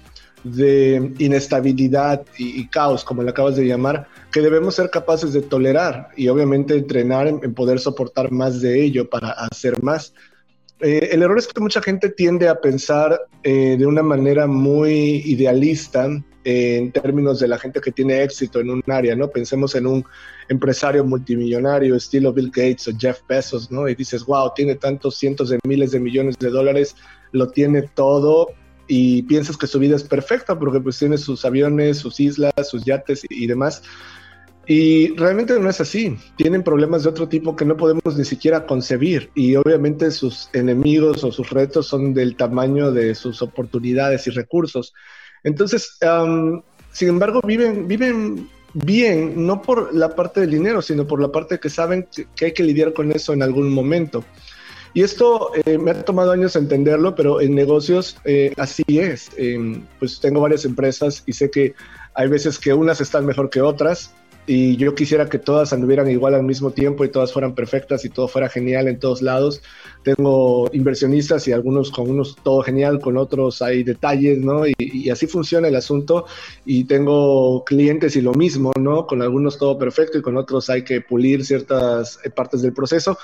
de 0.44 1.12
inestabilidad 1.18 2.24
y, 2.38 2.66
caos, 2.68 3.04
como 3.04 3.22
le 3.22 3.30
acabas 3.30 3.56
de 3.56 3.66
llamar, 3.66 4.06
que 4.32 4.40
debemos 4.40 4.74
ser 4.74 4.88
capaces 4.88 5.34
de 5.34 5.42
tolerar 5.42 6.08
y 6.16 6.28
obviamente 6.28 6.74
entrenar 6.74 7.26
en, 7.26 7.40
poder 7.54 7.78
soportar 7.78 8.30
más 8.30 8.60
de 8.62 8.82
ello 8.82 9.08
para 9.08 9.32
hacer 9.32 9.82
más. 9.82 10.14
Eh, 10.80 11.10
el 11.12 11.22
error 11.22 11.38
es 11.38 11.46
que 11.46 11.60
mucha 11.60 11.82
gente 11.82 12.08
tiende 12.08 12.48
a 12.48 12.58
pensar 12.58 13.20
eh, 13.42 13.76
de 13.78 13.84
una 13.84 14.02
manera 14.02 14.46
muy 14.46 15.22
idealista 15.26 16.08
en 16.44 16.92
términos 16.92 17.40
de 17.40 17.48
la 17.48 17.58
gente 17.58 17.80
que 17.80 17.92
tiene 17.92 18.22
éxito 18.22 18.60
en 18.60 18.70
un 18.70 18.82
área, 18.88 19.14
¿no? 19.14 19.28
Pensemos 19.28 19.74
en 19.74 19.86
un 19.86 20.04
empresario 20.48 21.04
multimillonario, 21.04 21.96
estilo 21.96 22.32
Bill 22.32 22.50
Gates 22.50 22.88
o 22.88 22.92
Jeff 22.98 23.20
Bezos, 23.28 23.70
¿no? 23.70 23.88
Y 23.88 23.94
dices, 23.94 24.24
wow, 24.24 24.52
tiene 24.54 24.74
tantos 24.74 25.16
cientos 25.16 25.50
de 25.50 25.58
miles 25.66 25.92
de 25.92 26.00
millones 26.00 26.36
de 26.38 26.50
dólares, 26.50 26.96
lo 27.32 27.48
tiene 27.48 27.82
todo 27.82 28.48
y 28.92 29.22
piensas 29.22 29.56
que 29.56 29.68
su 29.68 29.78
vida 29.78 29.94
es 29.94 30.02
perfecta 30.02 30.58
porque 30.58 30.80
pues 30.80 30.98
tiene 30.98 31.16
sus 31.16 31.44
aviones, 31.44 31.98
sus 31.98 32.18
islas, 32.18 32.52
sus 32.64 32.84
yates 32.84 33.22
y, 33.28 33.46
demás. 33.46 33.82
Y 34.66 35.14
realmente 35.16 35.58
no 35.60 35.70
es 35.70 35.80
así. 35.80 36.16
Tienen 36.36 36.64
problemas 36.64 37.04
de 37.04 37.10
otro 37.10 37.28
tipo 37.28 37.54
que 37.54 37.64
no 37.64 37.76
podemos 37.76 38.16
ni 38.16 38.24
siquiera 38.24 38.66
concebir. 38.66 39.30
Y 39.36 39.54
obviamente 39.54 40.10
sus 40.10 40.50
enemigos 40.54 41.22
o 41.22 41.30
sus 41.30 41.50
retos 41.50 41.86
son 41.86 42.14
del 42.14 42.34
tamaño 42.34 42.90
de 42.90 43.14
sus 43.14 43.42
oportunidades 43.42 44.26
y 44.26 44.30
recursos. 44.30 44.92
Entonces, 45.44 45.98
sin 46.92 47.08
embargo, 47.08 47.40
viven, 47.44 47.88
viven 47.88 48.48
bien, 48.74 49.46
no 49.46 49.62
por 49.62 49.94
la 49.94 50.14
parte 50.14 50.40
del 50.40 50.50
dinero, 50.50 50.82
sino 50.82 51.06
por 51.06 51.20
la 51.20 51.32
parte 51.32 51.58
que 51.58 51.70
saben 51.70 52.08
que, 52.36 52.44
hay 52.44 52.52
que 52.52 52.62
lidiar 52.62 52.92
con 52.92 53.12
eso 53.12 53.32
en 53.32 53.42
algún 53.42 53.72
momento. 53.72 54.24
Y 54.92 55.02
esto 55.02 55.52
eh, 55.64 55.78
me 55.78 55.92
ha 55.92 56.04
tomado 56.04 56.32
años 56.32 56.56
entenderlo, 56.56 57.14
pero 57.14 57.40
en 57.40 57.54
negocios 57.54 58.16
eh, 58.24 58.52
así 58.56 58.82
es. 58.88 59.30
Em, 59.36 59.84
pues 60.00 60.18
tengo 60.20 60.40
varias 60.40 60.64
empresas 60.64 61.22
y 61.26 61.32
sé 61.32 61.48
que 61.50 61.74
hay 62.14 62.28
veces 62.28 62.58
que 62.58 62.74
unas 62.74 63.00
están 63.00 63.24
mejor 63.24 63.50
que 63.50 63.60
otras 63.60 64.12
y 64.46 64.76
yo 64.76 64.94
quisiera 64.94 65.28
que 65.28 65.38
todas 65.38 65.72
anduvieran 65.72 66.10
igual 66.10 66.34
al 66.34 66.42
mismo 66.42 66.70
tiempo 66.70 67.04
y 67.04 67.10
todas 67.10 67.32
fueran 67.32 67.54
perfectas 67.54 68.04
y 68.04 68.08
todo 68.08 68.26
fuera 68.26 68.48
genial 68.48 68.88
en 68.88 68.98
todos 68.98 69.22
lados. 69.22 69.62
Tengo 70.02 70.68
inversionistas 70.72 71.46
y 71.46 71.52
algunos 71.52 71.90
con 71.90 72.10
unos 72.10 72.36
todo 72.42 72.62
genial, 72.62 73.00
con 73.00 73.16
otros 73.16 73.62
hay 73.62 73.84
detalles, 73.84 74.38
¿no? 74.38 74.66
Y, 74.66 75.10
así 75.10 75.26
funciona 75.26 75.68
el 75.68 75.76
asunto. 75.76 76.26
Y 76.64 76.84
tengo 76.84 77.64
clientes 77.64 78.16
y 78.16 78.22
lo 78.22 78.32
mismo, 78.32 78.72
¿no? 78.78 79.06
Con 79.06 79.22
algunos 79.22 79.58
todo 79.58 79.78
perfecto 79.78 80.18
y 80.18 80.22
con 80.22 80.36
otros 80.36 80.70
hay 80.70 80.82
que 80.82 81.00
pulir 81.00 81.44
ciertas 81.44 82.18
eh, 82.24 82.30
partes 82.30 82.62
del 82.62 82.72
proceso. 82.72 83.18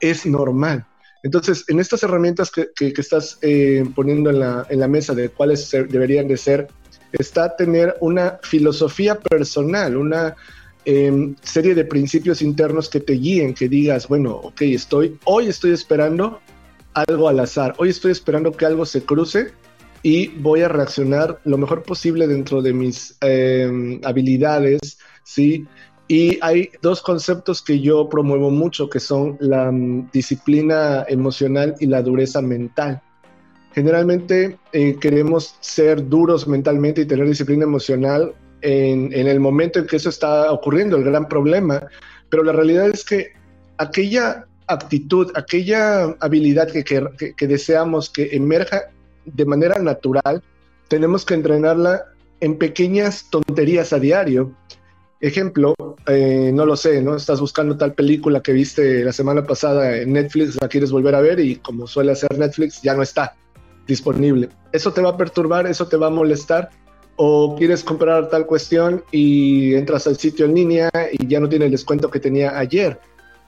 Es 0.00 0.26
normal. 0.26 0.86
Entonces, 1.22 1.64
en 1.68 1.78
estas 1.78 2.02
herramientas 2.02 2.50
que, 2.50 2.72
que, 2.74 2.92
estás 2.96 3.38
eh, 3.42 3.84
poniendo 3.94 4.30
en 4.30 4.40
la, 4.40 4.66
en 4.68 4.80
la 4.80 4.88
mesa 4.88 5.14
de 5.14 5.28
cuáles 5.28 5.70
deberían 5.70 6.26
de 6.26 6.36
ser, 6.36 6.66
está 7.12 7.54
tener 7.54 7.94
una 8.00 8.40
filosofía 8.42 9.20
personal, 9.20 9.96
una 9.96 10.34
Em, 10.84 11.36
serie 11.42 11.76
de 11.76 11.84
principios 11.84 12.42
internos 12.42 12.88
que 12.88 12.98
te 12.98 13.12
guíen, 13.12 13.54
que 13.54 13.68
digas, 13.68 14.08
bueno, 14.08 14.34
ok, 14.34 14.62
estoy, 14.62 15.16
hoy 15.24 15.46
estoy 15.46 15.70
esperando 15.70 16.40
algo 16.92 17.28
al 17.28 17.38
azar, 17.38 17.74
hoy 17.78 17.90
estoy 17.90 18.10
esperando 18.10 18.50
que 18.50 18.66
algo 18.66 18.84
se 18.84 19.04
cruce 19.04 19.52
y 20.02 20.28
voy 20.40 20.62
a 20.62 20.68
reaccionar 20.68 21.38
lo 21.44 21.56
mejor 21.56 21.84
posible 21.84 22.26
dentro 22.26 22.62
de 22.62 22.72
mis 22.72 23.16
em, 23.20 24.00
habilidades, 24.02 24.98
¿sí? 25.22 25.66
Y 26.08 26.38
hay 26.42 26.70
dos 26.82 27.00
conceptos 27.00 27.62
que 27.62 27.78
yo 27.78 28.08
promuevo 28.08 28.50
mucho, 28.50 28.90
que 28.90 28.98
son 28.98 29.36
la 29.38 29.70
mm, 29.70 30.10
disciplina 30.12 31.04
emocional 31.08 31.76
y 31.78 31.86
la 31.86 32.02
dureza 32.02 32.42
mental. 32.42 33.00
Generalmente 33.72 34.58
eh, 34.72 34.96
queremos 35.00 35.54
ser 35.60 36.08
duros 36.08 36.48
mentalmente 36.48 37.02
y 37.02 37.06
tener 37.06 37.26
disciplina 37.28 37.62
emocional 37.64 38.34
en, 38.62 39.12
el 39.12 39.40
momento 39.40 39.78
en 39.78 39.86
que 39.86 39.96
eso 39.96 40.08
está 40.08 40.50
ocurriendo, 40.52 40.96
el 40.96 41.04
gran 41.04 41.28
problema, 41.28 41.86
pero 42.28 42.42
la 42.42 42.52
realidad 42.52 42.88
es 42.88 43.04
que 43.04 43.32
aquella 43.76 44.46
actitud, 44.66 45.30
aquella 45.34 46.04
habilidad 46.20 46.70
que, 46.70 46.84
que, 46.84 47.46
deseamos 47.46 48.08
que 48.08 48.30
emerja 48.32 48.90
de 49.24 49.44
manera 49.44 49.78
natural, 49.80 50.42
tenemos 50.88 51.24
que 51.24 51.34
entrenarla 51.34 52.04
en 52.40 52.56
pequeñas 52.56 53.28
tonterías 53.30 53.92
a 53.92 53.98
diario. 53.98 54.52
Ejemplo, 55.20 55.74
eh, 56.06 56.50
no 56.52 56.66
lo 56.66 56.76
sé, 56.76 57.00
¿no? 57.00 57.14
Estás 57.14 57.40
buscando 57.40 57.76
tal 57.76 57.94
película 57.94 58.42
que 58.42 58.52
viste 58.52 59.04
la 59.04 59.12
semana 59.12 59.44
pasada 59.46 59.98
en 59.98 60.12
Netflix, 60.12 60.58
la 60.60 60.68
quieres 60.68 60.90
volver 60.90 61.14
a 61.14 61.20
ver 61.20 61.38
y 61.38 61.56
como 61.56 61.86
suele 61.86 62.12
hacer 62.12 62.36
Netflix, 62.36 62.82
ya 62.82 62.94
no 62.94 63.02
está 63.02 63.36
disponible. 63.86 64.48
Eso 64.72 64.92
te 64.92 65.00
va 65.00 65.10
a 65.10 65.16
perturbar, 65.16 65.66
eso 65.66 65.86
te 65.86 65.96
va 65.96 66.08
a 66.08 66.10
molestar 66.10 66.70
o 67.16 67.54
quieres 67.56 67.84
comprar 67.84 68.28
tal 68.28 68.46
cuestión 68.46 69.04
y 69.10 69.74
entras 69.74 70.06
al 70.06 70.16
sitio 70.16 70.46
en 70.46 70.54
línea 70.54 70.90
y 71.12 71.26
ya 71.26 71.40
no 71.40 71.48
tiene 71.48 71.66
el 71.66 71.70
descuento 71.70 72.10
que 72.10 72.20
tenía 72.20 72.58
ayer. 72.58 72.98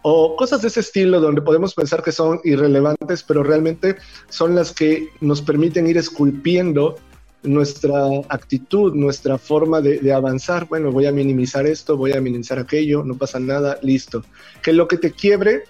O 0.02 0.36
cosas 0.36 0.60
de 0.60 0.68
ese 0.68 0.80
estilo 0.80 1.18
donde 1.18 1.40
podemos 1.40 1.74
pensar 1.74 2.02
que 2.02 2.12
son 2.12 2.38
irrelevantes, 2.44 3.22
pero 3.22 3.42
realmente 3.42 3.96
son 4.28 4.54
las 4.54 4.72
que 4.72 5.08
nos 5.20 5.40
permiten 5.40 5.86
ir 5.86 5.96
esculpiendo 5.96 6.96
nuestra 7.42 8.08
actitud, 8.28 8.94
nuestra 8.94 9.38
forma 9.38 9.80
de, 9.80 10.12
avanzar. 10.12 10.66
Bueno, 10.68 10.92
voy 10.92 11.06
a 11.06 11.12
minimizar 11.12 11.66
esto, 11.66 11.96
voy 11.96 12.12
a 12.12 12.20
minimizar 12.20 12.58
aquello, 12.58 13.02
no 13.02 13.16
pasa 13.16 13.40
nada, 13.40 13.78
listo. 13.80 14.24
Que 14.62 14.72
lo 14.74 14.88
que 14.88 14.98
te 14.98 15.12
quiebre 15.12 15.64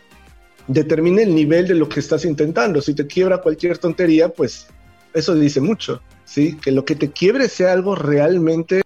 determine 0.67 1.23
el 1.23 1.35
nivel 1.35 1.69
de 1.69 1.75
lo 1.75 1.89
que 1.89 2.01
estás 2.01 2.25
intentando. 2.25 2.81
Si 2.81 2.95
te 2.95 3.07
quiebra 3.07 3.39
cualquier 3.39 3.79
tontería, 3.79 4.29
pues 4.29 4.67
eso 5.13 5.35
dice 5.35 5.61
mucho. 5.61 6.01
¿Sí? 6.25 6.57
Que 6.57 6.73
lo 6.73 6.85
que 6.85 6.95
te 6.95 7.11
quiebre 7.11 7.49
sea 7.49 7.73
algo 7.73 7.95
realmente, 7.95 8.83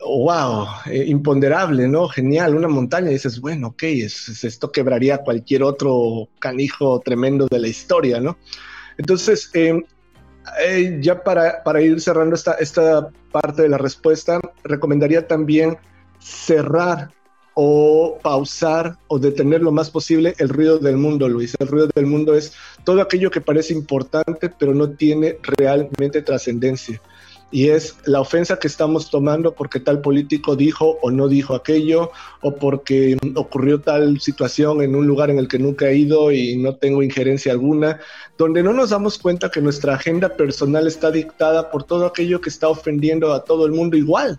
wow, 0.00 0.66
eh, 0.86 1.04
imponderable, 1.06 1.88
¿no? 1.88 2.08
Genial, 2.08 2.54
una 2.54 2.68
montaña. 2.68 3.10
Dices, 3.10 3.40
bueno, 3.40 3.68
ok, 3.68 3.82
esto 3.84 4.72
quebraría 4.72 5.18
cualquier 5.18 5.62
otro 5.62 6.28
canijo 6.38 7.00
tremendo 7.04 7.46
de 7.50 7.58
la 7.58 7.68
historia, 7.68 8.20
¿no? 8.20 8.38
Entonces, 8.98 9.50
em, 9.54 9.82
eh, 10.66 10.98
ya 11.00 11.22
para, 11.22 11.62
para, 11.62 11.80
ir 11.80 12.00
cerrando 12.00 12.34
esta, 12.34 12.52
esta 12.54 13.08
parte 13.32 13.62
de 13.62 13.68
la 13.68 13.78
respuesta, 13.78 14.40
recomendaría 14.62 15.26
también 15.26 15.78
cerrar 16.20 17.10
o 17.54 18.18
pausar 18.22 18.96
o 19.06 19.18
detener 19.18 19.62
lo 19.62 19.72
más 19.72 19.90
posible 19.90 20.34
el 20.38 20.48
ruido 20.48 20.78
del 20.78 20.96
mundo, 20.96 21.28
Luis. 21.28 21.54
El 21.58 21.68
ruido 21.68 21.88
del 21.94 22.06
mundo 22.06 22.34
es 22.34 22.52
todo 22.84 23.00
aquello 23.00 23.30
que 23.30 23.40
parece 23.40 23.72
importante 23.72 24.50
pero 24.58 24.74
no 24.74 24.90
tiene 24.90 25.38
realmente 25.42 26.22
trascendencia. 26.22 27.00
Y 27.50 27.68
es 27.68 27.96
la 28.04 28.20
ofensa 28.20 28.58
que 28.58 28.66
estamos 28.66 29.10
tomando 29.10 29.54
porque 29.54 29.78
tal 29.78 30.00
político 30.00 30.56
dijo 30.56 30.98
o 31.02 31.12
no 31.12 31.28
dijo 31.28 31.54
aquello, 31.54 32.10
o 32.40 32.56
porque 32.56 33.16
ocurrió 33.36 33.80
tal 33.80 34.20
situación 34.20 34.82
en 34.82 34.96
un 34.96 35.06
lugar 35.06 35.30
en 35.30 35.38
el 35.38 35.46
que 35.46 35.60
nunca 35.60 35.88
he 35.88 35.96
ido 35.96 36.32
y 36.32 36.56
no 36.56 36.74
tengo 36.74 37.00
injerencia 37.00 37.52
alguna, 37.52 38.00
donde 38.36 38.64
no 38.64 38.72
nos 38.72 38.90
damos 38.90 39.18
cuenta 39.18 39.52
que 39.52 39.60
nuestra 39.60 39.94
agenda 39.94 40.30
personal 40.30 40.88
está 40.88 41.12
dictada 41.12 41.70
por 41.70 41.84
todo 41.84 42.06
aquello 42.06 42.40
que 42.40 42.50
está 42.50 42.68
ofendiendo 42.68 43.32
a 43.32 43.44
todo 43.44 43.66
el 43.66 43.72
mundo 43.72 43.96
igual. 43.96 44.36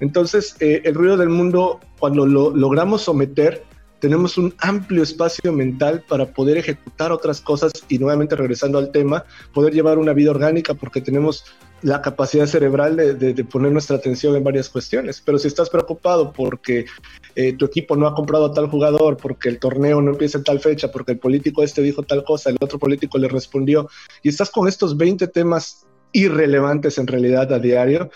Entonces, 0.00 0.56
eh, 0.60 0.82
el 0.84 0.94
ruido 0.94 1.16
del 1.16 1.28
mundo, 1.28 1.80
cuando 1.98 2.26
lo 2.26 2.50
logramos 2.50 3.02
someter, 3.02 3.64
tenemos 4.00 4.38
un 4.38 4.54
amplio 4.58 5.02
espacio 5.02 5.52
mental 5.52 6.04
para 6.08 6.26
poder 6.26 6.58
ejecutar 6.58 7.12
otras 7.12 7.40
cosas 7.40 7.72
y 7.88 7.98
nuevamente 7.98 8.36
regresando 8.36 8.78
al 8.78 8.92
tema, 8.92 9.24
poder 9.52 9.74
llevar 9.74 9.98
una 9.98 10.12
vida 10.12 10.30
orgánica 10.30 10.74
porque 10.74 11.00
tenemos 11.00 11.44
la 11.82 12.02
capacidad 12.02 12.46
cerebral 12.46 12.96
de, 12.96 13.44
poner 13.44 13.72
nuestra 13.72 13.96
atención 13.96 14.34
en 14.36 14.44
varias 14.44 14.68
cuestiones. 14.68 15.22
Pero 15.24 15.38
si 15.38 15.48
estás 15.48 15.70
preocupado 15.70 16.32
porque 16.32 16.86
eh, 17.34 17.52
tu 17.54 17.66
equipo 17.66 17.96
no 17.96 18.06
ha 18.06 18.14
comprado 18.14 18.46
a 18.46 18.52
tal 18.52 18.68
jugador, 18.68 19.16
porque 19.16 19.48
el 19.48 19.58
torneo 19.58 20.00
no 20.00 20.12
empieza 20.12 20.38
en 20.38 20.44
tal 20.44 20.60
fecha, 20.60 20.90
porque 20.90 21.12
el 21.12 21.18
político 21.18 21.62
este 21.62 21.82
dijo 21.82 22.02
tal 22.02 22.24
cosa, 22.24 22.50
el 22.50 22.56
otro 22.60 22.78
político 22.78 23.18
le 23.18 23.28
respondió, 23.28 23.88
y 24.22 24.28
estás 24.28 24.50
con 24.50 24.66
estos 24.66 24.96
20 24.96 25.28
temas 25.28 25.86
irrelevantes 26.12 26.98
en 26.98 27.06
realidad 27.06 27.52
a 27.52 27.58
diario, 27.58 28.10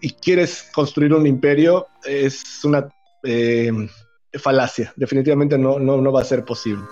y 0.00 0.10
quieres 0.10 0.68
construir 0.72 1.12
un 1.14 1.26
imperio, 1.26 1.86
es 2.04 2.64
una 2.64 2.88
eh, 3.24 3.70
falacia. 4.34 4.92
Definitivamente 4.96 5.58
no, 5.58 5.78
no, 5.78 6.00
no 6.00 6.12
va 6.12 6.22
a 6.22 6.24
ser 6.24 6.44
posible. 6.44 6.84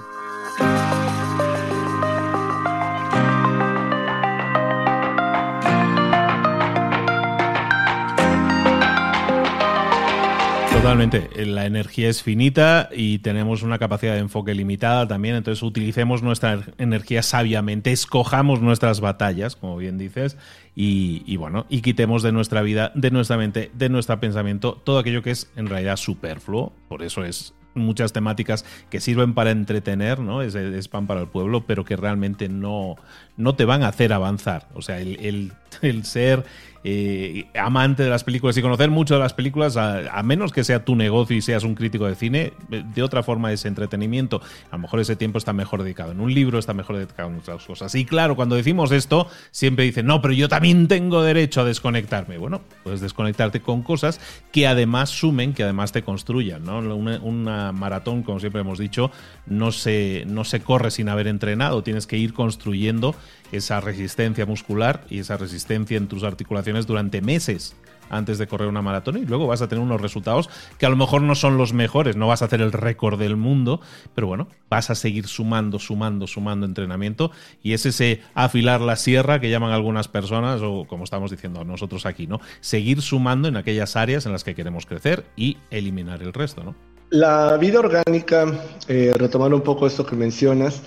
Totalmente. 10.86 11.44
La 11.46 11.66
energía 11.66 12.08
es 12.08 12.22
finita 12.22 12.88
y 12.92 13.18
tenemos 13.18 13.64
una 13.64 13.76
capacidad 13.76 14.12
de 14.12 14.20
enfoque 14.20 14.54
limitada 14.54 15.08
también. 15.08 15.34
Entonces 15.34 15.60
utilicemos 15.64 16.22
nuestra 16.22 16.60
energía 16.78 17.24
sabiamente, 17.24 17.90
escojamos 17.90 18.60
nuestras 18.60 19.00
batallas, 19.00 19.56
como 19.56 19.76
bien 19.78 19.98
dices, 19.98 20.36
y, 20.76 21.36
bueno, 21.38 21.66
y 21.68 21.80
quitemos 21.80 22.22
de 22.22 22.30
nuestra 22.30 22.62
vida, 22.62 22.92
de 22.94 23.10
nuestra 23.10 23.36
mente, 23.36 23.72
de 23.74 23.88
nuestro 23.88 24.20
pensamiento, 24.20 24.74
todo 24.74 25.00
aquello 25.00 25.24
que 25.24 25.32
es 25.32 25.50
en 25.56 25.66
realidad 25.66 25.96
superfluo. 25.96 26.72
Por 26.86 27.02
eso 27.02 27.24
es 27.24 27.52
muchas 27.74 28.12
temáticas 28.12 28.64
que 28.88 29.00
sirven 29.00 29.34
para 29.34 29.50
entretener, 29.50 30.20
¿no? 30.20 30.40
Es, 30.40 30.54
es, 30.54 30.86
pan 30.86 31.08
para 31.08 31.20
el 31.20 31.26
pueblo, 31.26 31.66
pero 31.66 31.84
que 31.84 31.96
realmente 31.96 32.48
no, 32.48 32.94
no 33.36 33.56
te 33.56 33.64
van 33.64 33.82
a 33.82 33.88
hacer 33.88 34.12
avanzar. 34.12 34.68
O 34.72 34.82
sea, 34.82 35.00
el, 35.00 35.52
el 35.82 36.04
ser 36.04 36.44
eh, 36.88 37.46
amante 37.58 38.04
de 38.04 38.10
las 38.10 38.22
películas 38.22 38.56
y 38.56 38.62
conocer 38.62 38.92
mucho 38.92 39.14
de 39.14 39.20
las 39.20 39.34
películas, 39.34 39.76
a, 39.76 40.22
menos 40.22 40.52
que 40.52 40.62
sea 40.62 40.84
tu 40.84 40.94
negocio 40.94 41.36
y 41.36 41.42
seas 41.42 41.64
un 41.64 41.74
crítico 41.74 42.06
de 42.06 42.14
cine, 42.14 42.52
de 42.68 43.02
otra 43.02 43.24
forma 43.24 43.50
es 43.50 43.64
entretenimiento. 43.64 44.40
A 44.70 44.76
lo 44.76 44.82
mejor 44.82 45.00
ese 45.00 45.16
tiempo 45.16 45.38
está 45.38 45.52
mejor 45.52 45.82
dedicado 45.82 46.12
en 46.12 46.20
un 46.20 46.32
libro, 46.32 46.60
está 46.60 46.74
mejor 46.74 46.98
dedicado 46.98 47.28
en 47.30 47.38
otras 47.38 47.64
cosas. 47.64 47.92
Y 47.96 48.04
claro, 48.04 48.36
cuando 48.36 48.54
decimos 48.54 48.92
esto, 48.92 49.26
siempre 49.50 49.84
dicen, 49.84 50.06
no, 50.06 50.22
pero 50.22 50.32
yo 50.32 50.48
también 50.48 50.86
tengo 50.86 51.24
derecho 51.24 51.62
a 51.62 51.64
desconectarme. 51.64 52.38
Bueno, 52.38 52.60
puedes 52.84 53.00
desconectarte 53.00 53.60
con 53.60 53.82
cosas 53.82 54.20
que 54.52 54.68
además 54.68 55.10
sumen, 55.10 55.54
que 55.54 55.64
además 55.64 55.90
te 55.90 56.02
construyan. 56.02 56.62
¿no? 56.64 56.78
Una, 56.78 57.72
maratón, 57.72 58.22
como 58.22 58.38
siempre 58.38 58.60
hemos 58.60 58.78
dicho, 58.78 59.10
no 59.46 59.72
se, 59.72 60.22
no 60.28 60.44
se 60.44 60.60
corre 60.60 60.92
sin 60.92 61.08
haber 61.08 61.26
entrenado, 61.26 61.82
tienes 61.82 62.06
que 62.06 62.16
ir 62.16 62.32
construyendo 62.32 63.16
esa 63.52 63.80
resistencia 63.80 64.46
muscular 64.46 65.04
y 65.08 65.20
esa 65.20 65.36
resistencia 65.36 65.96
en 65.96 66.08
tus 66.08 66.22
articulaciones 66.22 66.86
durante 66.86 67.20
meses 67.20 67.76
antes 68.10 68.38
de 68.38 68.46
correr 68.46 68.68
una 68.68 68.82
maratón 68.82 69.16
y 69.16 69.24
luego 69.24 69.46
vas 69.46 69.62
a 69.62 69.68
tener 69.68 69.82
unos 69.82 70.00
resultados 70.00 70.48
que 70.78 70.86
a 70.86 70.88
lo 70.88 70.96
mejor 70.96 71.22
no 71.22 71.34
son 71.34 71.56
los 71.56 71.72
mejores, 71.72 72.16
no 72.16 72.26
vas 72.26 72.42
a 72.42 72.46
hacer 72.46 72.60
el 72.60 72.72
récord 72.72 73.18
del 73.18 73.36
mundo, 73.36 73.80
pero 74.14 74.26
bueno, 74.26 74.48
vas 74.70 74.90
a 74.90 74.94
seguir 74.94 75.26
sumando, 75.26 75.78
sumando, 75.78 76.26
sumando 76.26 76.66
entrenamiento 76.66 77.30
y 77.62 77.72
es 77.72 77.86
ese 77.86 78.20
afilar 78.34 78.80
la 78.80 78.96
sierra 78.96 79.40
que 79.40 79.50
llaman 79.50 79.72
algunas 79.72 80.08
personas 80.08 80.60
o 80.62 80.86
como 80.86 81.04
estamos 81.04 81.30
diciendo 81.30 81.64
nosotros 81.64 82.06
aquí, 82.06 82.26
¿no? 82.26 82.40
Seguir 82.60 83.02
sumando 83.02 83.48
en 83.48 83.56
aquellas 83.56 83.96
áreas 83.96 84.26
en 84.26 84.32
las 84.32 84.44
que 84.44 84.54
queremos 84.54 84.86
crecer 84.86 85.24
y 85.36 85.58
eliminar 85.70 86.22
el 86.22 86.32
resto, 86.32 86.62
¿no? 86.62 86.74
La 87.10 87.56
vida 87.56 87.78
orgánica, 87.78 88.46
eh, 88.88 89.14
retomando 89.16 89.56
un 89.56 89.62
poco 89.62 89.86
esto 89.86 90.04
que 90.04 90.16
mencionas, 90.16 90.82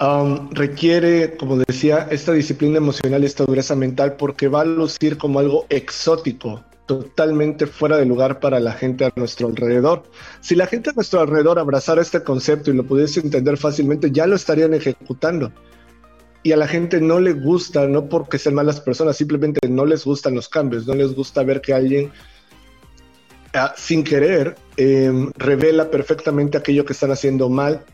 Um, 0.00 0.48
requiere, 0.52 1.36
como 1.36 1.58
decía, 1.58 2.08
esta 2.10 2.32
disciplina 2.32 2.78
emocional 2.78 3.22
esta 3.22 3.44
dureza 3.44 3.76
mental 3.76 4.16
porque 4.16 4.48
va 4.48 4.62
a 4.62 4.64
lucir 4.64 5.18
como 5.18 5.40
algo 5.40 5.66
exótico, 5.68 6.64
totalmente 6.86 7.66
fuera 7.66 7.98
de 7.98 8.06
lugar 8.06 8.40
para 8.40 8.60
la 8.60 8.72
gente 8.72 9.04
a 9.04 9.12
nuestro 9.14 9.48
alrededor. 9.48 10.04
Si 10.40 10.54
la 10.54 10.66
gente 10.66 10.88
a 10.88 10.92
nuestro 10.94 11.20
alrededor 11.20 11.58
abrazara 11.58 12.00
este 12.00 12.22
concepto 12.22 12.70
y 12.70 12.74
lo 12.74 12.86
pudiese 12.86 13.20
entender 13.20 13.58
fácilmente, 13.58 14.10
ya 14.10 14.26
lo 14.26 14.36
estarían 14.36 14.72
ejecutando. 14.72 15.52
Y 16.42 16.52
a 16.52 16.56
la 16.56 16.66
gente 16.66 16.98
no 17.02 17.20
le 17.20 17.34
gusta, 17.34 17.86
no 17.86 18.08
porque 18.08 18.38
sean 18.38 18.54
malas 18.54 18.80
personas, 18.80 19.18
simplemente 19.18 19.68
no 19.68 19.84
les 19.84 20.06
gustan 20.06 20.34
los 20.34 20.48
cambios, 20.48 20.86
no 20.86 20.94
les 20.94 21.14
gusta 21.14 21.42
ver 21.42 21.60
que 21.60 21.74
alguien 21.74 22.10
ah, 23.52 23.74
sin 23.76 24.02
querer 24.02 24.54
em, 24.78 25.30
revela 25.36 25.90
perfectamente 25.90 26.56
aquello 26.56 26.86
que 26.86 26.94
están 26.94 27.10
haciendo 27.10 27.50
mal 27.50 27.84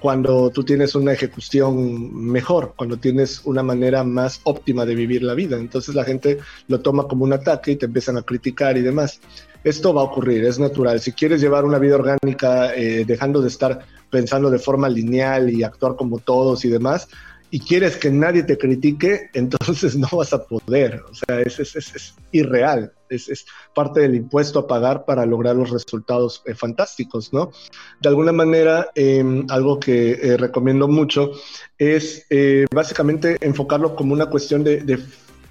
cuando 0.00 0.50
tú 0.50 0.62
tienes 0.62 0.94
una 0.94 1.12
ejecución 1.12 2.14
mejor, 2.14 2.74
cuando 2.76 2.96
tienes 2.96 3.40
una 3.44 3.62
manera 3.62 4.04
más 4.04 4.40
óptima 4.44 4.84
de 4.84 4.94
vivir 4.94 5.22
la 5.22 5.34
vida. 5.34 5.56
Entonces 5.56 5.94
la 5.94 6.04
gente 6.04 6.38
lo 6.68 6.80
toma 6.80 7.08
como 7.08 7.24
un 7.24 7.32
ataque 7.32 7.72
y 7.72 7.76
te 7.76 7.86
empiezan 7.86 8.16
a 8.16 8.22
criticar 8.22 8.76
y 8.76 8.82
demás. 8.82 9.20
Esto 9.64 9.92
va 9.92 10.02
a 10.02 10.04
ocurrir, 10.04 10.44
es 10.44 10.58
natural. 10.58 11.00
Si 11.00 11.12
quieres 11.12 11.40
llevar 11.40 11.64
una 11.64 11.78
vida 11.78 11.96
orgánica 11.96 12.74
eh, 12.74 13.04
dejando 13.04 13.40
de 13.40 13.48
estar 13.48 13.80
pensando 14.10 14.50
de 14.50 14.58
forma 14.58 14.88
lineal 14.88 15.50
y 15.50 15.62
actuar 15.64 15.96
como 15.96 16.18
todos 16.18 16.64
y 16.64 16.68
demás, 16.68 17.08
y 17.50 17.60
quieres 17.60 17.96
que 17.96 18.10
nadie 18.10 18.42
te 18.42 18.58
critique, 18.58 19.30
entonces 19.34 19.96
no 19.96 20.08
vas 20.12 20.32
a 20.32 20.44
poder. 20.44 21.02
O 21.10 21.14
sea, 21.14 21.40
es, 21.40 21.58
es, 21.60 21.76
es, 21.76 22.14
irreal. 22.32 22.92
Es, 23.08 23.46
parte 23.74 24.00
del 24.00 24.16
impuesto 24.16 24.58
a 24.58 24.66
pagar 24.66 25.04
para 25.04 25.24
lograr 25.24 25.54
los 25.54 25.70
resultados 25.70 26.42
eh, 26.46 26.54
fantásticos, 26.54 27.32
¿no? 27.32 27.52
De 28.00 28.08
alguna 28.08 28.32
manera, 28.32 28.90
em, 28.94 29.46
algo 29.48 29.78
que 29.78 30.12
eh, 30.12 30.36
recomiendo 30.36 30.88
mucho 30.88 31.30
es 31.78 32.26
eh, 32.30 32.66
básicamente 32.74 33.36
enfocarlo 33.40 33.94
como 33.94 34.12
una 34.12 34.26
cuestión 34.26 34.64
de, 34.64 34.80
de 34.80 34.98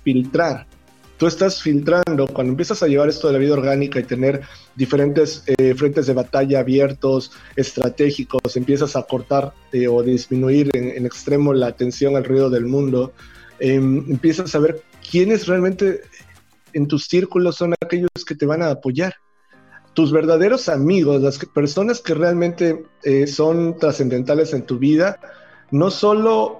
filtrar 0.03 0.67
tú 1.17 1.27
estás 1.27 1.61
filtrando, 1.61 2.27
cuando 2.27 2.51
empiezas 2.51 2.83
a 2.83 2.87
llevar 2.87 3.09
esto 3.09 3.27
de 3.27 3.33
la 3.33 3.39
vida 3.39 3.53
orgánica 3.53 3.99
y 3.99 4.03
tener 4.03 4.41
diferentes 4.75 5.43
eh, 5.47 5.73
frentes 5.75 6.07
de 6.07 6.13
batalla 6.13 6.59
abiertos, 6.59 7.31
estratégicos, 7.55 8.55
empiezas 8.55 8.95
a 8.95 9.03
cortar 9.03 9.53
eh, 9.71 9.87
o 9.87 10.03
disminuir 10.03 10.69
en, 10.73 11.05
extremo 11.05 11.53
la 11.53 11.67
atención 11.67 12.15
al 12.15 12.25
ruido 12.25 12.49
del 12.49 12.65
mundo, 12.65 13.13
em, 13.59 14.05
empiezas 14.09 14.53
a 14.55 14.59
ver 14.59 14.81
quiénes 15.09 15.47
realmente 15.47 16.01
en 16.73 16.87
tus 16.87 17.05
círculos 17.05 17.55
son 17.55 17.73
aquellos 17.81 18.09
que 18.27 18.35
te 18.35 18.45
van 18.45 18.61
a 18.61 18.71
apoyar. 18.71 19.15
Tus 19.93 20.11
verdaderos 20.11 20.67
amigos, 20.67 21.21
las 21.21 21.39
personas 21.45 22.01
que 22.01 22.13
realmente 22.13 22.83
eh, 23.03 23.27
son 23.27 23.77
trascendentales 23.79 24.53
en 24.53 24.65
tu 24.65 24.77
vida, 24.77 25.17
no 25.71 25.89
solo 25.89 26.59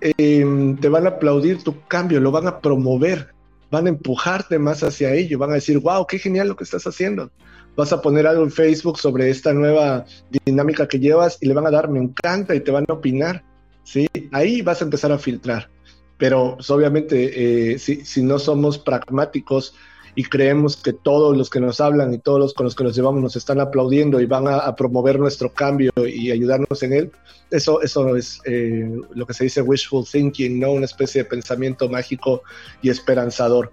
em, 0.00 0.76
te 0.76 0.88
van 0.88 1.06
a 1.06 1.10
aplaudir 1.10 1.62
tu 1.62 1.86
cambio, 1.86 2.18
lo 2.18 2.32
van 2.32 2.48
a 2.48 2.58
promover 2.58 3.35
van 3.70 3.86
a 3.86 3.90
empujarte 3.90 4.58
más 4.58 4.82
hacia 4.82 5.14
ello, 5.14 5.38
van 5.38 5.50
a 5.50 5.54
decir, 5.54 5.78
wow, 5.78 6.06
qué 6.06 6.18
genial 6.18 6.48
lo 6.48 6.56
que 6.56 6.64
estás 6.64 6.86
haciendo. 6.86 7.30
Vas 7.76 7.92
a 7.92 8.00
poner 8.00 8.26
algo 8.26 8.42
en 8.42 8.50
Facebook 8.50 8.98
sobre 8.98 9.28
esta 9.28 9.52
nueva 9.52 10.06
dinámica 10.44 10.88
que 10.88 10.98
llevas 10.98 11.38
y 11.40 11.46
le 11.46 11.54
van 11.54 11.66
a 11.66 11.70
dar 11.70 11.88
me 11.88 11.98
encanta 11.98 12.54
y 12.54 12.60
te 12.60 12.70
van 12.70 12.86
a 12.88 12.94
opinar, 12.94 13.44
¿sí? 13.84 14.06
Ahí 14.32 14.62
vas 14.62 14.80
a 14.80 14.84
empezar 14.84 15.12
a 15.12 15.18
filtrar. 15.18 15.68
Pero 16.16 16.54
pues, 16.56 16.70
obviamente 16.70 17.72
eh, 17.72 17.78
si, 17.78 18.04
si 18.04 18.22
no 18.22 18.38
somos 18.38 18.78
pragmáticos, 18.78 19.74
y 20.16 20.24
creemos 20.24 20.78
que 20.78 20.94
todos 20.94 21.36
los 21.36 21.50
que 21.50 21.60
nos 21.60 21.78
hablan 21.78 22.12
y 22.14 22.18
todos 22.18 22.40
los 22.40 22.54
con 22.54 22.64
los 22.64 22.74
que 22.74 22.82
nos 22.82 22.96
llevamos 22.96 23.22
nos 23.22 23.36
están 23.36 23.60
aplaudiendo 23.60 24.18
y 24.18 24.24
van 24.26 24.48
a, 24.48 24.74
promover 24.74 25.20
nuestro 25.20 25.52
cambio 25.52 25.92
y 26.08 26.30
ayudarnos 26.30 26.82
en 26.82 26.94
él, 26.94 27.12
eso, 27.50 27.82
eso 27.82 28.16
es 28.16 28.40
eh, 28.46 28.90
lo 29.14 29.26
que 29.26 29.34
se 29.34 29.44
dice 29.44 29.60
wishful 29.60 30.06
thinking, 30.10 30.58
¿no? 30.58 30.72
Una 30.72 30.86
especie 30.86 31.22
de 31.22 31.28
pensamiento 31.28 31.88
mágico 31.90 32.42
y 32.80 32.88
esperanzador. 32.88 33.70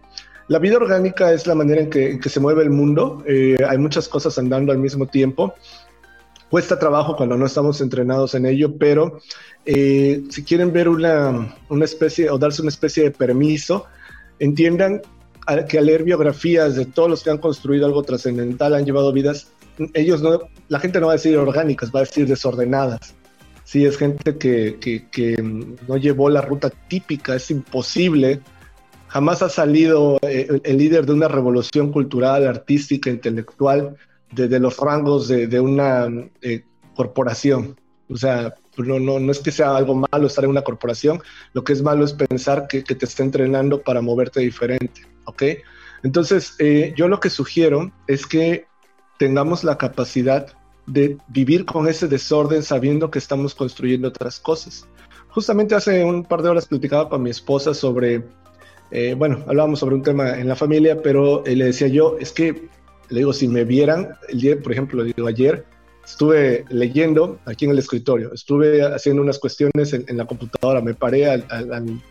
La 0.50 0.60
vida 0.60 0.76
orgánica 0.76 1.32
es 1.32 1.48
la 1.48 1.56
manera 1.56 1.82
en 1.82 1.90
que, 1.90 2.30
se 2.30 2.40
mueve 2.42 2.64
el 2.64 2.70
mundo. 2.70 3.24
Eh, 3.26 3.58
hay 3.68 3.78
muchas 3.78 4.10
cosas 4.10 4.38
andando 4.38 4.74
al 4.74 4.78
mismo 4.78 5.08
tiempo. 5.08 5.54
Cuesta 6.50 6.78
trabajo 6.78 7.16
cuando 7.16 7.38
no 7.38 7.46
estamos 7.46 7.80
entrenados 7.80 8.36
en 8.36 8.46
ello, 8.46 8.78
pero 8.78 9.22
eh, 9.66 10.24
si 10.30 10.44
quieren 10.44 10.74
ver 10.74 10.90
una, 10.90 11.56
una 11.70 11.86
especie 11.86 12.30
o 12.30 12.38
darse 12.38 12.62
una 12.62 12.70
especie 12.70 13.04
de 13.04 13.12
permiso, 13.12 13.86
entiendan 14.40 15.02
que 15.68 15.78
al 15.78 15.86
leer 15.86 16.04
biografías 16.04 16.76
de 16.76 16.86
todos 16.86 17.10
los 17.10 17.24
que 17.24 17.30
han 17.30 17.38
construido 17.38 17.86
algo 17.86 18.04
trascendental, 18.04 18.74
han 18.76 18.86
llevado 18.86 19.12
vidas, 19.12 19.52
ellos 19.94 20.22
no, 20.22 20.42
la 20.68 20.80
gente 20.80 21.00
no 21.00 21.08
va 21.08 21.14
a 21.14 21.16
decir 21.16 21.38
orgánicas, 21.38 21.92
va 21.94 22.00
a 22.00 22.04
decir 22.04 22.28
desordenadas. 22.28 23.16
Sí, 23.64 23.86
es 23.86 23.98
gente 23.98 24.38
que, 24.38 24.78
que, 25.12 25.42
no 25.42 25.98
llevó 25.98 26.30
la 26.30 26.42
ruta 26.42 26.70
típica, 26.70 27.36
es 27.36 27.50
imposible. 27.50 28.42
Jamás 29.08 29.42
ha 29.42 29.50
salido 29.50 30.18
eh, 30.22 30.60
el, 30.64 30.78
líder 30.78 31.06
de 31.06 31.14
una 31.14 31.28
revolución 31.28 31.92
cultural, 31.92 32.46
artística, 32.46 33.10
intelectual, 33.10 33.96
desde 34.32 34.60
los 34.60 34.78
rangos 34.78 35.28
de, 35.28 35.48
de 35.48 35.60
una 35.60 36.08
eh, 36.42 36.64
corporación. 36.96 37.76
O 38.10 38.18
sea, 38.18 38.54
no, 38.78 39.00
no, 39.00 39.20
no 39.20 39.32
es 39.32 39.40
que 39.40 39.52
sea 39.52 39.76
algo 39.76 39.96
malo 39.96 40.28
estar 40.28 40.44
en 40.44 40.50
una 40.50 40.64
corporación, 40.64 41.22
lo 41.54 41.64
que 41.64 41.74
es 41.74 41.82
malo 41.82 42.06
es 42.06 42.14
pensar 42.14 42.68
que, 42.68 42.84
que 42.84 42.96
te 42.96 43.06
está 43.06 43.24
entrenando 43.24 43.82
para 43.82 44.02
moverte 44.02 44.42
diferente, 44.42 45.02
¿ok? 45.26 45.44
Entonces, 46.04 46.56
eh, 46.60 46.94
yo 46.96 47.08
lo 47.08 47.20
que 47.20 47.30
sugiero 47.30 47.92
es 48.08 48.26
que 48.26 48.66
tengamos 49.18 49.64
la 49.64 49.78
capacidad 49.78 50.48
de 50.86 51.18
vivir 51.30 51.66
con 51.66 51.88
ese 51.88 52.08
desorden 52.08 52.62
sabiendo 52.62 53.10
que 53.10 53.20
estamos 53.20 53.56
construyendo 53.56 54.10
otras 54.10 54.40
cosas. 54.40 54.86
Justamente 55.30 55.76
hace 55.76 56.04
un 56.04 56.24
par 56.26 56.42
de 56.42 56.50
horas 56.50 56.68
platicaba 56.68 57.10
con 57.10 57.24
mi 57.24 57.30
esposa 57.30 57.74
sobre, 57.74 58.24
eh, 58.92 59.16
bueno, 59.18 59.44
hablábamos 59.48 59.80
sobre 59.80 59.96
un 59.96 60.04
tema 60.04 60.38
en 60.38 60.48
la 60.48 60.56
familia, 60.56 61.02
pero 61.02 61.46
eh, 61.46 61.56
le 61.56 61.66
decía 61.66 61.88
yo, 61.88 62.18
es 62.20 62.32
que, 62.32 62.68
le 63.10 63.20
digo, 63.20 63.34
si 63.34 63.48
me 63.48 63.64
vieran, 63.64 64.10
el 64.30 64.42
día, 64.42 64.60
por 64.62 64.74
ejemplo, 64.74 65.04
digo, 65.04 65.28
ayer 65.28 65.66
estuve 66.06 66.66
leyendo 66.70 67.40
aquí 67.46 67.66
en 67.66 67.72
el 67.72 67.80
escritorio, 67.80 68.34
estuve 68.34 68.84
haciendo 68.84 69.22
unas 69.22 69.40
cuestiones 69.40 69.94
en, 69.94 70.18
la 70.18 70.26
computadora, 70.26 70.82
me 70.82 70.94
paré 70.94 71.30
al, 71.30 71.46
al, 71.50 72.02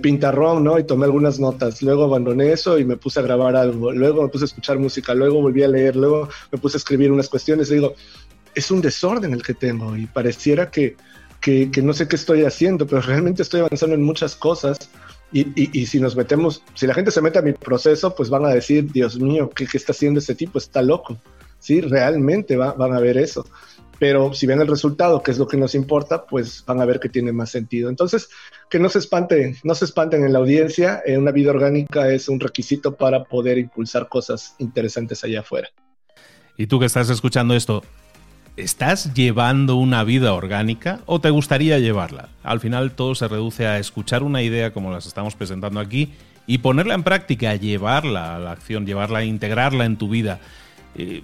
pintarrón, 0.00 0.64
¿no? 0.64 0.78
Y 0.78 0.84
tomé 0.84 1.04
algunas 1.04 1.38
notas, 1.38 1.82
luego 1.82 2.04
abandoné 2.04 2.52
eso 2.52 2.78
y 2.78 2.84
me 2.84 2.96
puse 2.96 3.20
a 3.20 3.22
grabar 3.22 3.56
algo, 3.56 3.92
luego 3.92 4.22
me 4.22 4.28
puse 4.28 4.44
a 4.44 4.46
escuchar 4.46 4.78
música, 4.78 5.14
luego 5.14 5.40
volví 5.40 5.62
a 5.62 5.68
leer, 5.68 5.96
luego 5.96 6.28
me 6.50 6.58
puse 6.58 6.76
a 6.76 6.78
escribir 6.78 7.12
unas 7.12 7.28
cuestiones 7.28 7.70
y 7.70 7.74
digo, 7.74 7.94
es 8.54 8.70
un 8.70 8.80
desorden 8.80 9.32
el 9.32 9.42
que 9.42 9.54
tengo 9.54 9.96
y 9.96 10.06
pareciera 10.06 10.70
que, 10.70 10.96
que, 11.40 11.70
no 11.82 11.92
sé 11.92 12.08
qué 12.08 12.16
estoy 12.16 12.44
haciendo, 12.44 12.86
pero 12.86 13.02
realmente 13.02 13.42
estoy 13.42 13.60
avanzando 13.60 13.94
en 13.94 14.02
muchas 14.02 14.34
cosas. 14.34 14.78
Y, 15.32 15.40
y, 15.60 15.70
y, 15.72 15.86
si 15.86 15.98
nos 15.98 16.14
metemos, 16.14 16.62
si 16.74 16.86
la 16.86 16.94
gente 16.94 17.10
se 17.10 17.20
mete 17.20 17.40
a 17.40 17.42
mi 17.42 17.52
proceso, 17.52 18.14
pues 18.14 18.30
van 18.30 18.44
a 18.44 18.50
decir, 18.50 18.92
Dios 18.92 19.18
mío, 19.18 19.50
¿qué, 19.50 19.66
qué 19.66 19.76
está 19.76 19.90
haciendo 19.90 20.20
este 20.20 20.36
tipo? 20.36 20.58
Está 20.58 20.80
loco. 20.80 21.18
¿sí? 21.64 21.80
Realmente 21.80 22.56
van 22.56 22.92
a 22.92 23.00
ver 23.00 23.16
eso. 23.16 23.46
Pero 23.98 24.34
si 24.34 24.46
ven 24.46 24.60
el 24.60 24.66
resultado, 24.66 25.22
que 25.22 25.30
es 25.30 25.38
lo 25.38 25.46
que 25.46 25.56
nos 25.56 25.74
importa, 25.74 26.26
pues 26.26 26.64
van 26.66 26.80
a 26.80 26.84
ver 26.84 27.00
que 27.00 27.08
tiene 27.08 27.32
más 27.32 27.50
sentido. 27.50 27.88
Entonces, 27.88 28.28
que 28.68 28.78
no 28.78 28.88
se 28.88 28.98
espanten, 28.98 29.56
no 29.62 29.74
se 29.74 29.84
espanten 29.84 30.24
en 30.24 30.32
la 30.32 30.40
audiencia. 30.40 31.02
Eh, 31.06 31.16
una 31.16 31.30
vida 31.30 31.50
orgánica 31.50 32.08
es 32.10 32.28
un 32.28 32.40
requisito 32.40 32.96
para 32.96 33.24
poder 33.24 33.58
impulsar 33.58 34.08
cosas 34.08 34.54
interesantes 34.58 35.22
allá 35.24 35.40
afuera. 35.40 35.68
Y 36.56 36.66
tú 36.66 36.78
que 36.78 36.86
estás 36.86 37.10
escuchando 37.10 37.54
esto, 37.54 37.82
¿Estás 38.56 39.14
llevando 39.14 39.74
una 39.74 40.04
vida 40.04 40.32
orgánica 40.32 41.00
o 41.06 41.20
te 41.20 41.30
gustaría 41.30 41.80
llevarla? 41.80 42.28
Al 42.44 42.60
final 42.60 42.92
todo 42.92 43.16
se 43.16 43.26
reduce 43.26 43.66
a 43.66 43.80
escuchar 43.80 44.22
una 44.22 44.42
idea 44.42 44.72
como 44.72 44.92
las 44.92 45.06
estamos 45.06 45.34
presentando 45.34 45.80
aquí 45.80 46.12
y 46.46 46.58
ponerla 46.58 46.94
en 46.94 47.02
práctica, 47.02 47.56
llevarla 47.56 48.36
a 48.36 48.38
la 48.38 48.52
acción, 48.52 48.86
llevarla, 48.86 49.24
integrarla 49.24 49.86
en 49.86 49.96
tu 49.96 50.08
vida 50.08 50.38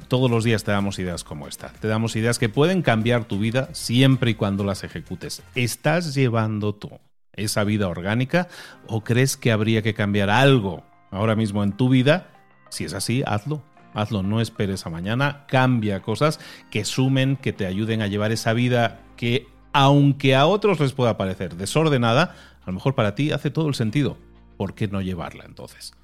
todos 0.08 0.30
los 0.30 0.44
días 0.44 0.64
te 0.64 0.72
damos 0.72 0.98
ideas 0.98 1.24
como 1.24 1.46
esta. 1.46 1.68
Te 1.68 1.88
damos 1.88 2.16
ideas 2.16 2.38
que 2.38 2.48
pueden 2.48 2.82
cambiar 2.82 3.24
tu 3.24 3.38
vida 3.38 3.68
siempre 3.72 4.32
y 4.32 4.34
cuando 4.34 4.64
las 4.64 4.84
ejecutes. 4.84 5.42
¿Estás 5.54 6.14
llevando 6.14 6.74
tú 6.74 6.90
esa 7.32 7.64
vida 7.64 7.88
orgánica 7.88 8.48
o 8.86 9.02
crees 9.02 9.36
que 9.36 9.52
habría 9.52 9.82
que 9.82 9.94
cambiar 9.94 10.30
algo 10.30 10.84
ahora 11.10 11.36
mismo 11.36 11.62
en 11.62 11.72
tu 11.72 11.88
vida? 11.88 12.28
Si 12.68 12.84
es 12.84 12.94
así, 12.94 13.22
hazlo. 13.26 13.62
Hazlo, 13.92 14.22
no 14.22 14.40
esperes 14.40 14.86
a 14.86 14.90
mañana. 14.90 15.46
Cambia 15.48 16.00
cosas 16.00 16.38
que 16.70 16.84
sumen, 16.84 17.36
que 17.36 17.52
te 17.52 17.66
ayuden 17.66 18.02
a 18.02 18.06
llevar 18.06 18.30
esa 18.32 18.52
vida 18.52 19.00
que, 19.16 19.48
aunque 19.72 20.36
a 20.36 20.46
otros 20.46 20.78
les 20.78 20.92
pueda 20.92 21.16
parecer 21.16 21.56
desordenada, 21.56 22.34
a 22.62 22.66
lo 22.66 22.72
mejor 22.72 22.94
para 22.94 23.14
ti 23.14 23.32
hace 23.32 23.50
todo 23.50 23.68
el 23.68 23.74
sentido. 23.74 24.16
¿Por 24.56 24.74
qué 24.74 24.88
no 24.88 25.00
llevarla 25.00 25.44
entonces? 25.44 25.94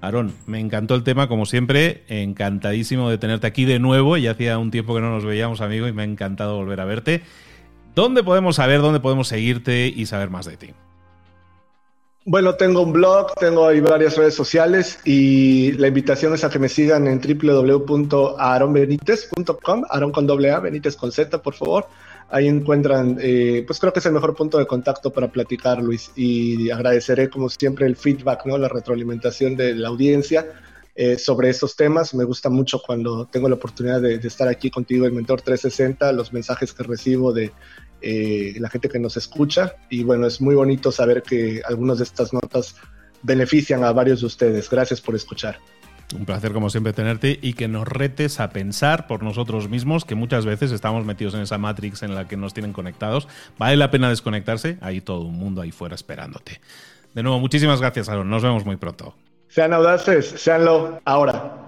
Aarón, 0.00 0.32
me 0.46 0.60
encantó 0.60 0.94
el 0.94 1.02
tema, 1.02 1.28
como 1.28 1.44
siempre, 1.44 2.04
encantadísimo 2.08 3.10
de 3.10 3.18
tenerte 3.18 3.46
aquí 3.46 3.64
de 3.64 3.78
nuevo. 3.78 4.16
Ya 4.16 4.32
hacía 4.32 4.58
un 4.58 4.70
tiempo 4.70 4.94
que 4.94 5.00
no 5.00 5.10
nos 5.10 5.24
veíamos, 5.24 5.60
amigo, 5.60 5.88
y 5.88 5.92
me 5.92 6.02
ha 6.02 6.04
encantado 6.04 6.56
volver 6.56 6.80
a 6.80 6.84
verte. 6.84 7.22
¿Dónde 7.94 8.22
podemos 8.22 8.56
saber, 8.56 8.80
dónde 8.80 9.00
podemos 9.00 9.28
seguirte 9.28 9.88
y 9.88 10.06
saber 10.06 10.30
más 10.30 10.46
de 10.46 10.56
ti? 10.56 10.68
Bueno, 12.24 12.54
tengo 12.54 12.82
un 12.82 12.92
blog, 12.92 13.34
tengo 13.40 13.66
ahí 13.66 13.80
varias 13.80 14.16
redes 14.16 14.34
sociales 14.34 15.00
y 15.04 15.72
la 15.72 15.88
invitación 15.88 16.34
es 16.34 16.44
a 16.44 16.50
que 16.50 16.58
me 16.58 16.68
sigan 16.68 17.06
en 17.06 17.22
www.aaronbenitez.com, 17.22 19.84
Aaron 19.88 20.12
con 20.12 20.26
doble 20.26 20.52
A, 20.52 20.60
Benítez 20.60 20.94
con 20.94 21.10
Z, 21.10 21.42
por 21.42 21.54
favor. 21.54 21.86
Ahí 22.30 22.46
encuentran, 22.46 23.18
eh, 23.20 23.64
pues 23.66 23.80
creo 23.80 23.92
que 23.92 24.00
es 24.00 24.06
el 24.06 24.12
mejor 24.12 24.34
punto 24.34 24.58
de 24.58 24.66
contacto 24.66 25.10
para 25.10 25.32
platicar, 25.32 25.82
Luis, 25.82 26.10
y 26.14 26.70
agradeceré 26.70 27.30
como 27.30 27.48
siempre 27.48 27.86
el 27.86 27.96
feedback, 27.96 28.44
¿no? 28.44 28.58
la 28.58 28.68
retroalimentación 28.68 29.56
de 29.56 29.74
la 29.74 29.88
audiencia 29.88 30.46
eh, 30.94 31.16
sobre 31.16 31.48
estos 31.48 31.74
temas. 31.74 32.12
Me 32.12 32.24
gusta 32.24 32.50
mucho 32.50 32.82
cuando 32.84 33.24
tengo 33.26 33.48
la 33.48 33.54
oportunidad 33.54 34.02
de, 34.02 34.16
estar 34.16 34.46
aquí 34.46 34.70
contigo 34.70 35.06
en 35.06 35.14
Mentor 35.14 35.40
360, 35.40 36.12
los 36.12 36.32
mensajes 36.34 36.74
que 36.74 36.82
recibo 36.82 37.32
de 37.32 37.52
eh, 38.02 38.54
la 38.58 38.68
gente 38.68 38.90
que 38.90 38.98
nos 38.98 39.16
escucha, 39.16 39.76
y 39.88 40.04
bueno, 40.04 40.26
es 40.26 40.40
muy 40.40 40.54
bonito 40.54 40.92
saber 40.92 41.22
que 41.22 41.62
algunas 41.66 41.98
de 41.98 42.04
estas 42.04 42.34
notas 42.34 42.76
benefician 43.22 43.84
a 43.84 43.92
varios 43.92 44.20
de 44.20 44.26
ustedes. 44.26 44.68
Gracias 44.68 45.00
por 45.00 45.14
escuchar. 45.14 45.58
Un 46.16 46.24
placer 46.24 46.52
como 46.52 46.70
siempre 46.70 46.92
tenerte 46.92 47.38
y 47.42 47.52
que 47.52 47.68
nos 47.68 47.86
retes 47.86 48.40
a 48.40 48.50
pensar 48.50 49.06
por 49.06 49.22
nosotros 49.22 49.68
mismos, 49.68 50.04
que 50.04 50.14
muchas 50.14 50.46
veces 50.46 50.72
estamos 50.72 51.04
metidos 51.04 51.34
en 51.34 51.40
esa 51.40 51.58
matrix 51.58 52.02
en 52.02 52.14
la 52.14 52.26
que 52.26 52.36
nos 52.36 52.54
tienen 52.54 52.72
conectados. 52.72 53.28
Vale 53.58 53.76
la 53.76 53.90
pena 53.90 54.08
desconectarse, 54.08 54.78
hay 54.80 55.00
todo 55.00 55.20
un 55.22 55.36
mundo 55.36 55.60
ahí 55.60 55.70
fuera 55.70 55.94
esperándote. 55.94 56.60
De 57.14 57.22
nuevo, 57.22 57.38
muchísimas 57.40 57.80
gracias, 57.80 58.08
Aaron. 58.08 58.30
Nos 58.30 58.42
vemos 58.42 58.64
muy 58.64 58.76
pronto. 58.76 59.14
Sean 59.48 59.72
audaces, 59.72 60.26
seanlo 60.26 61.00
ahora. 61.04 61.67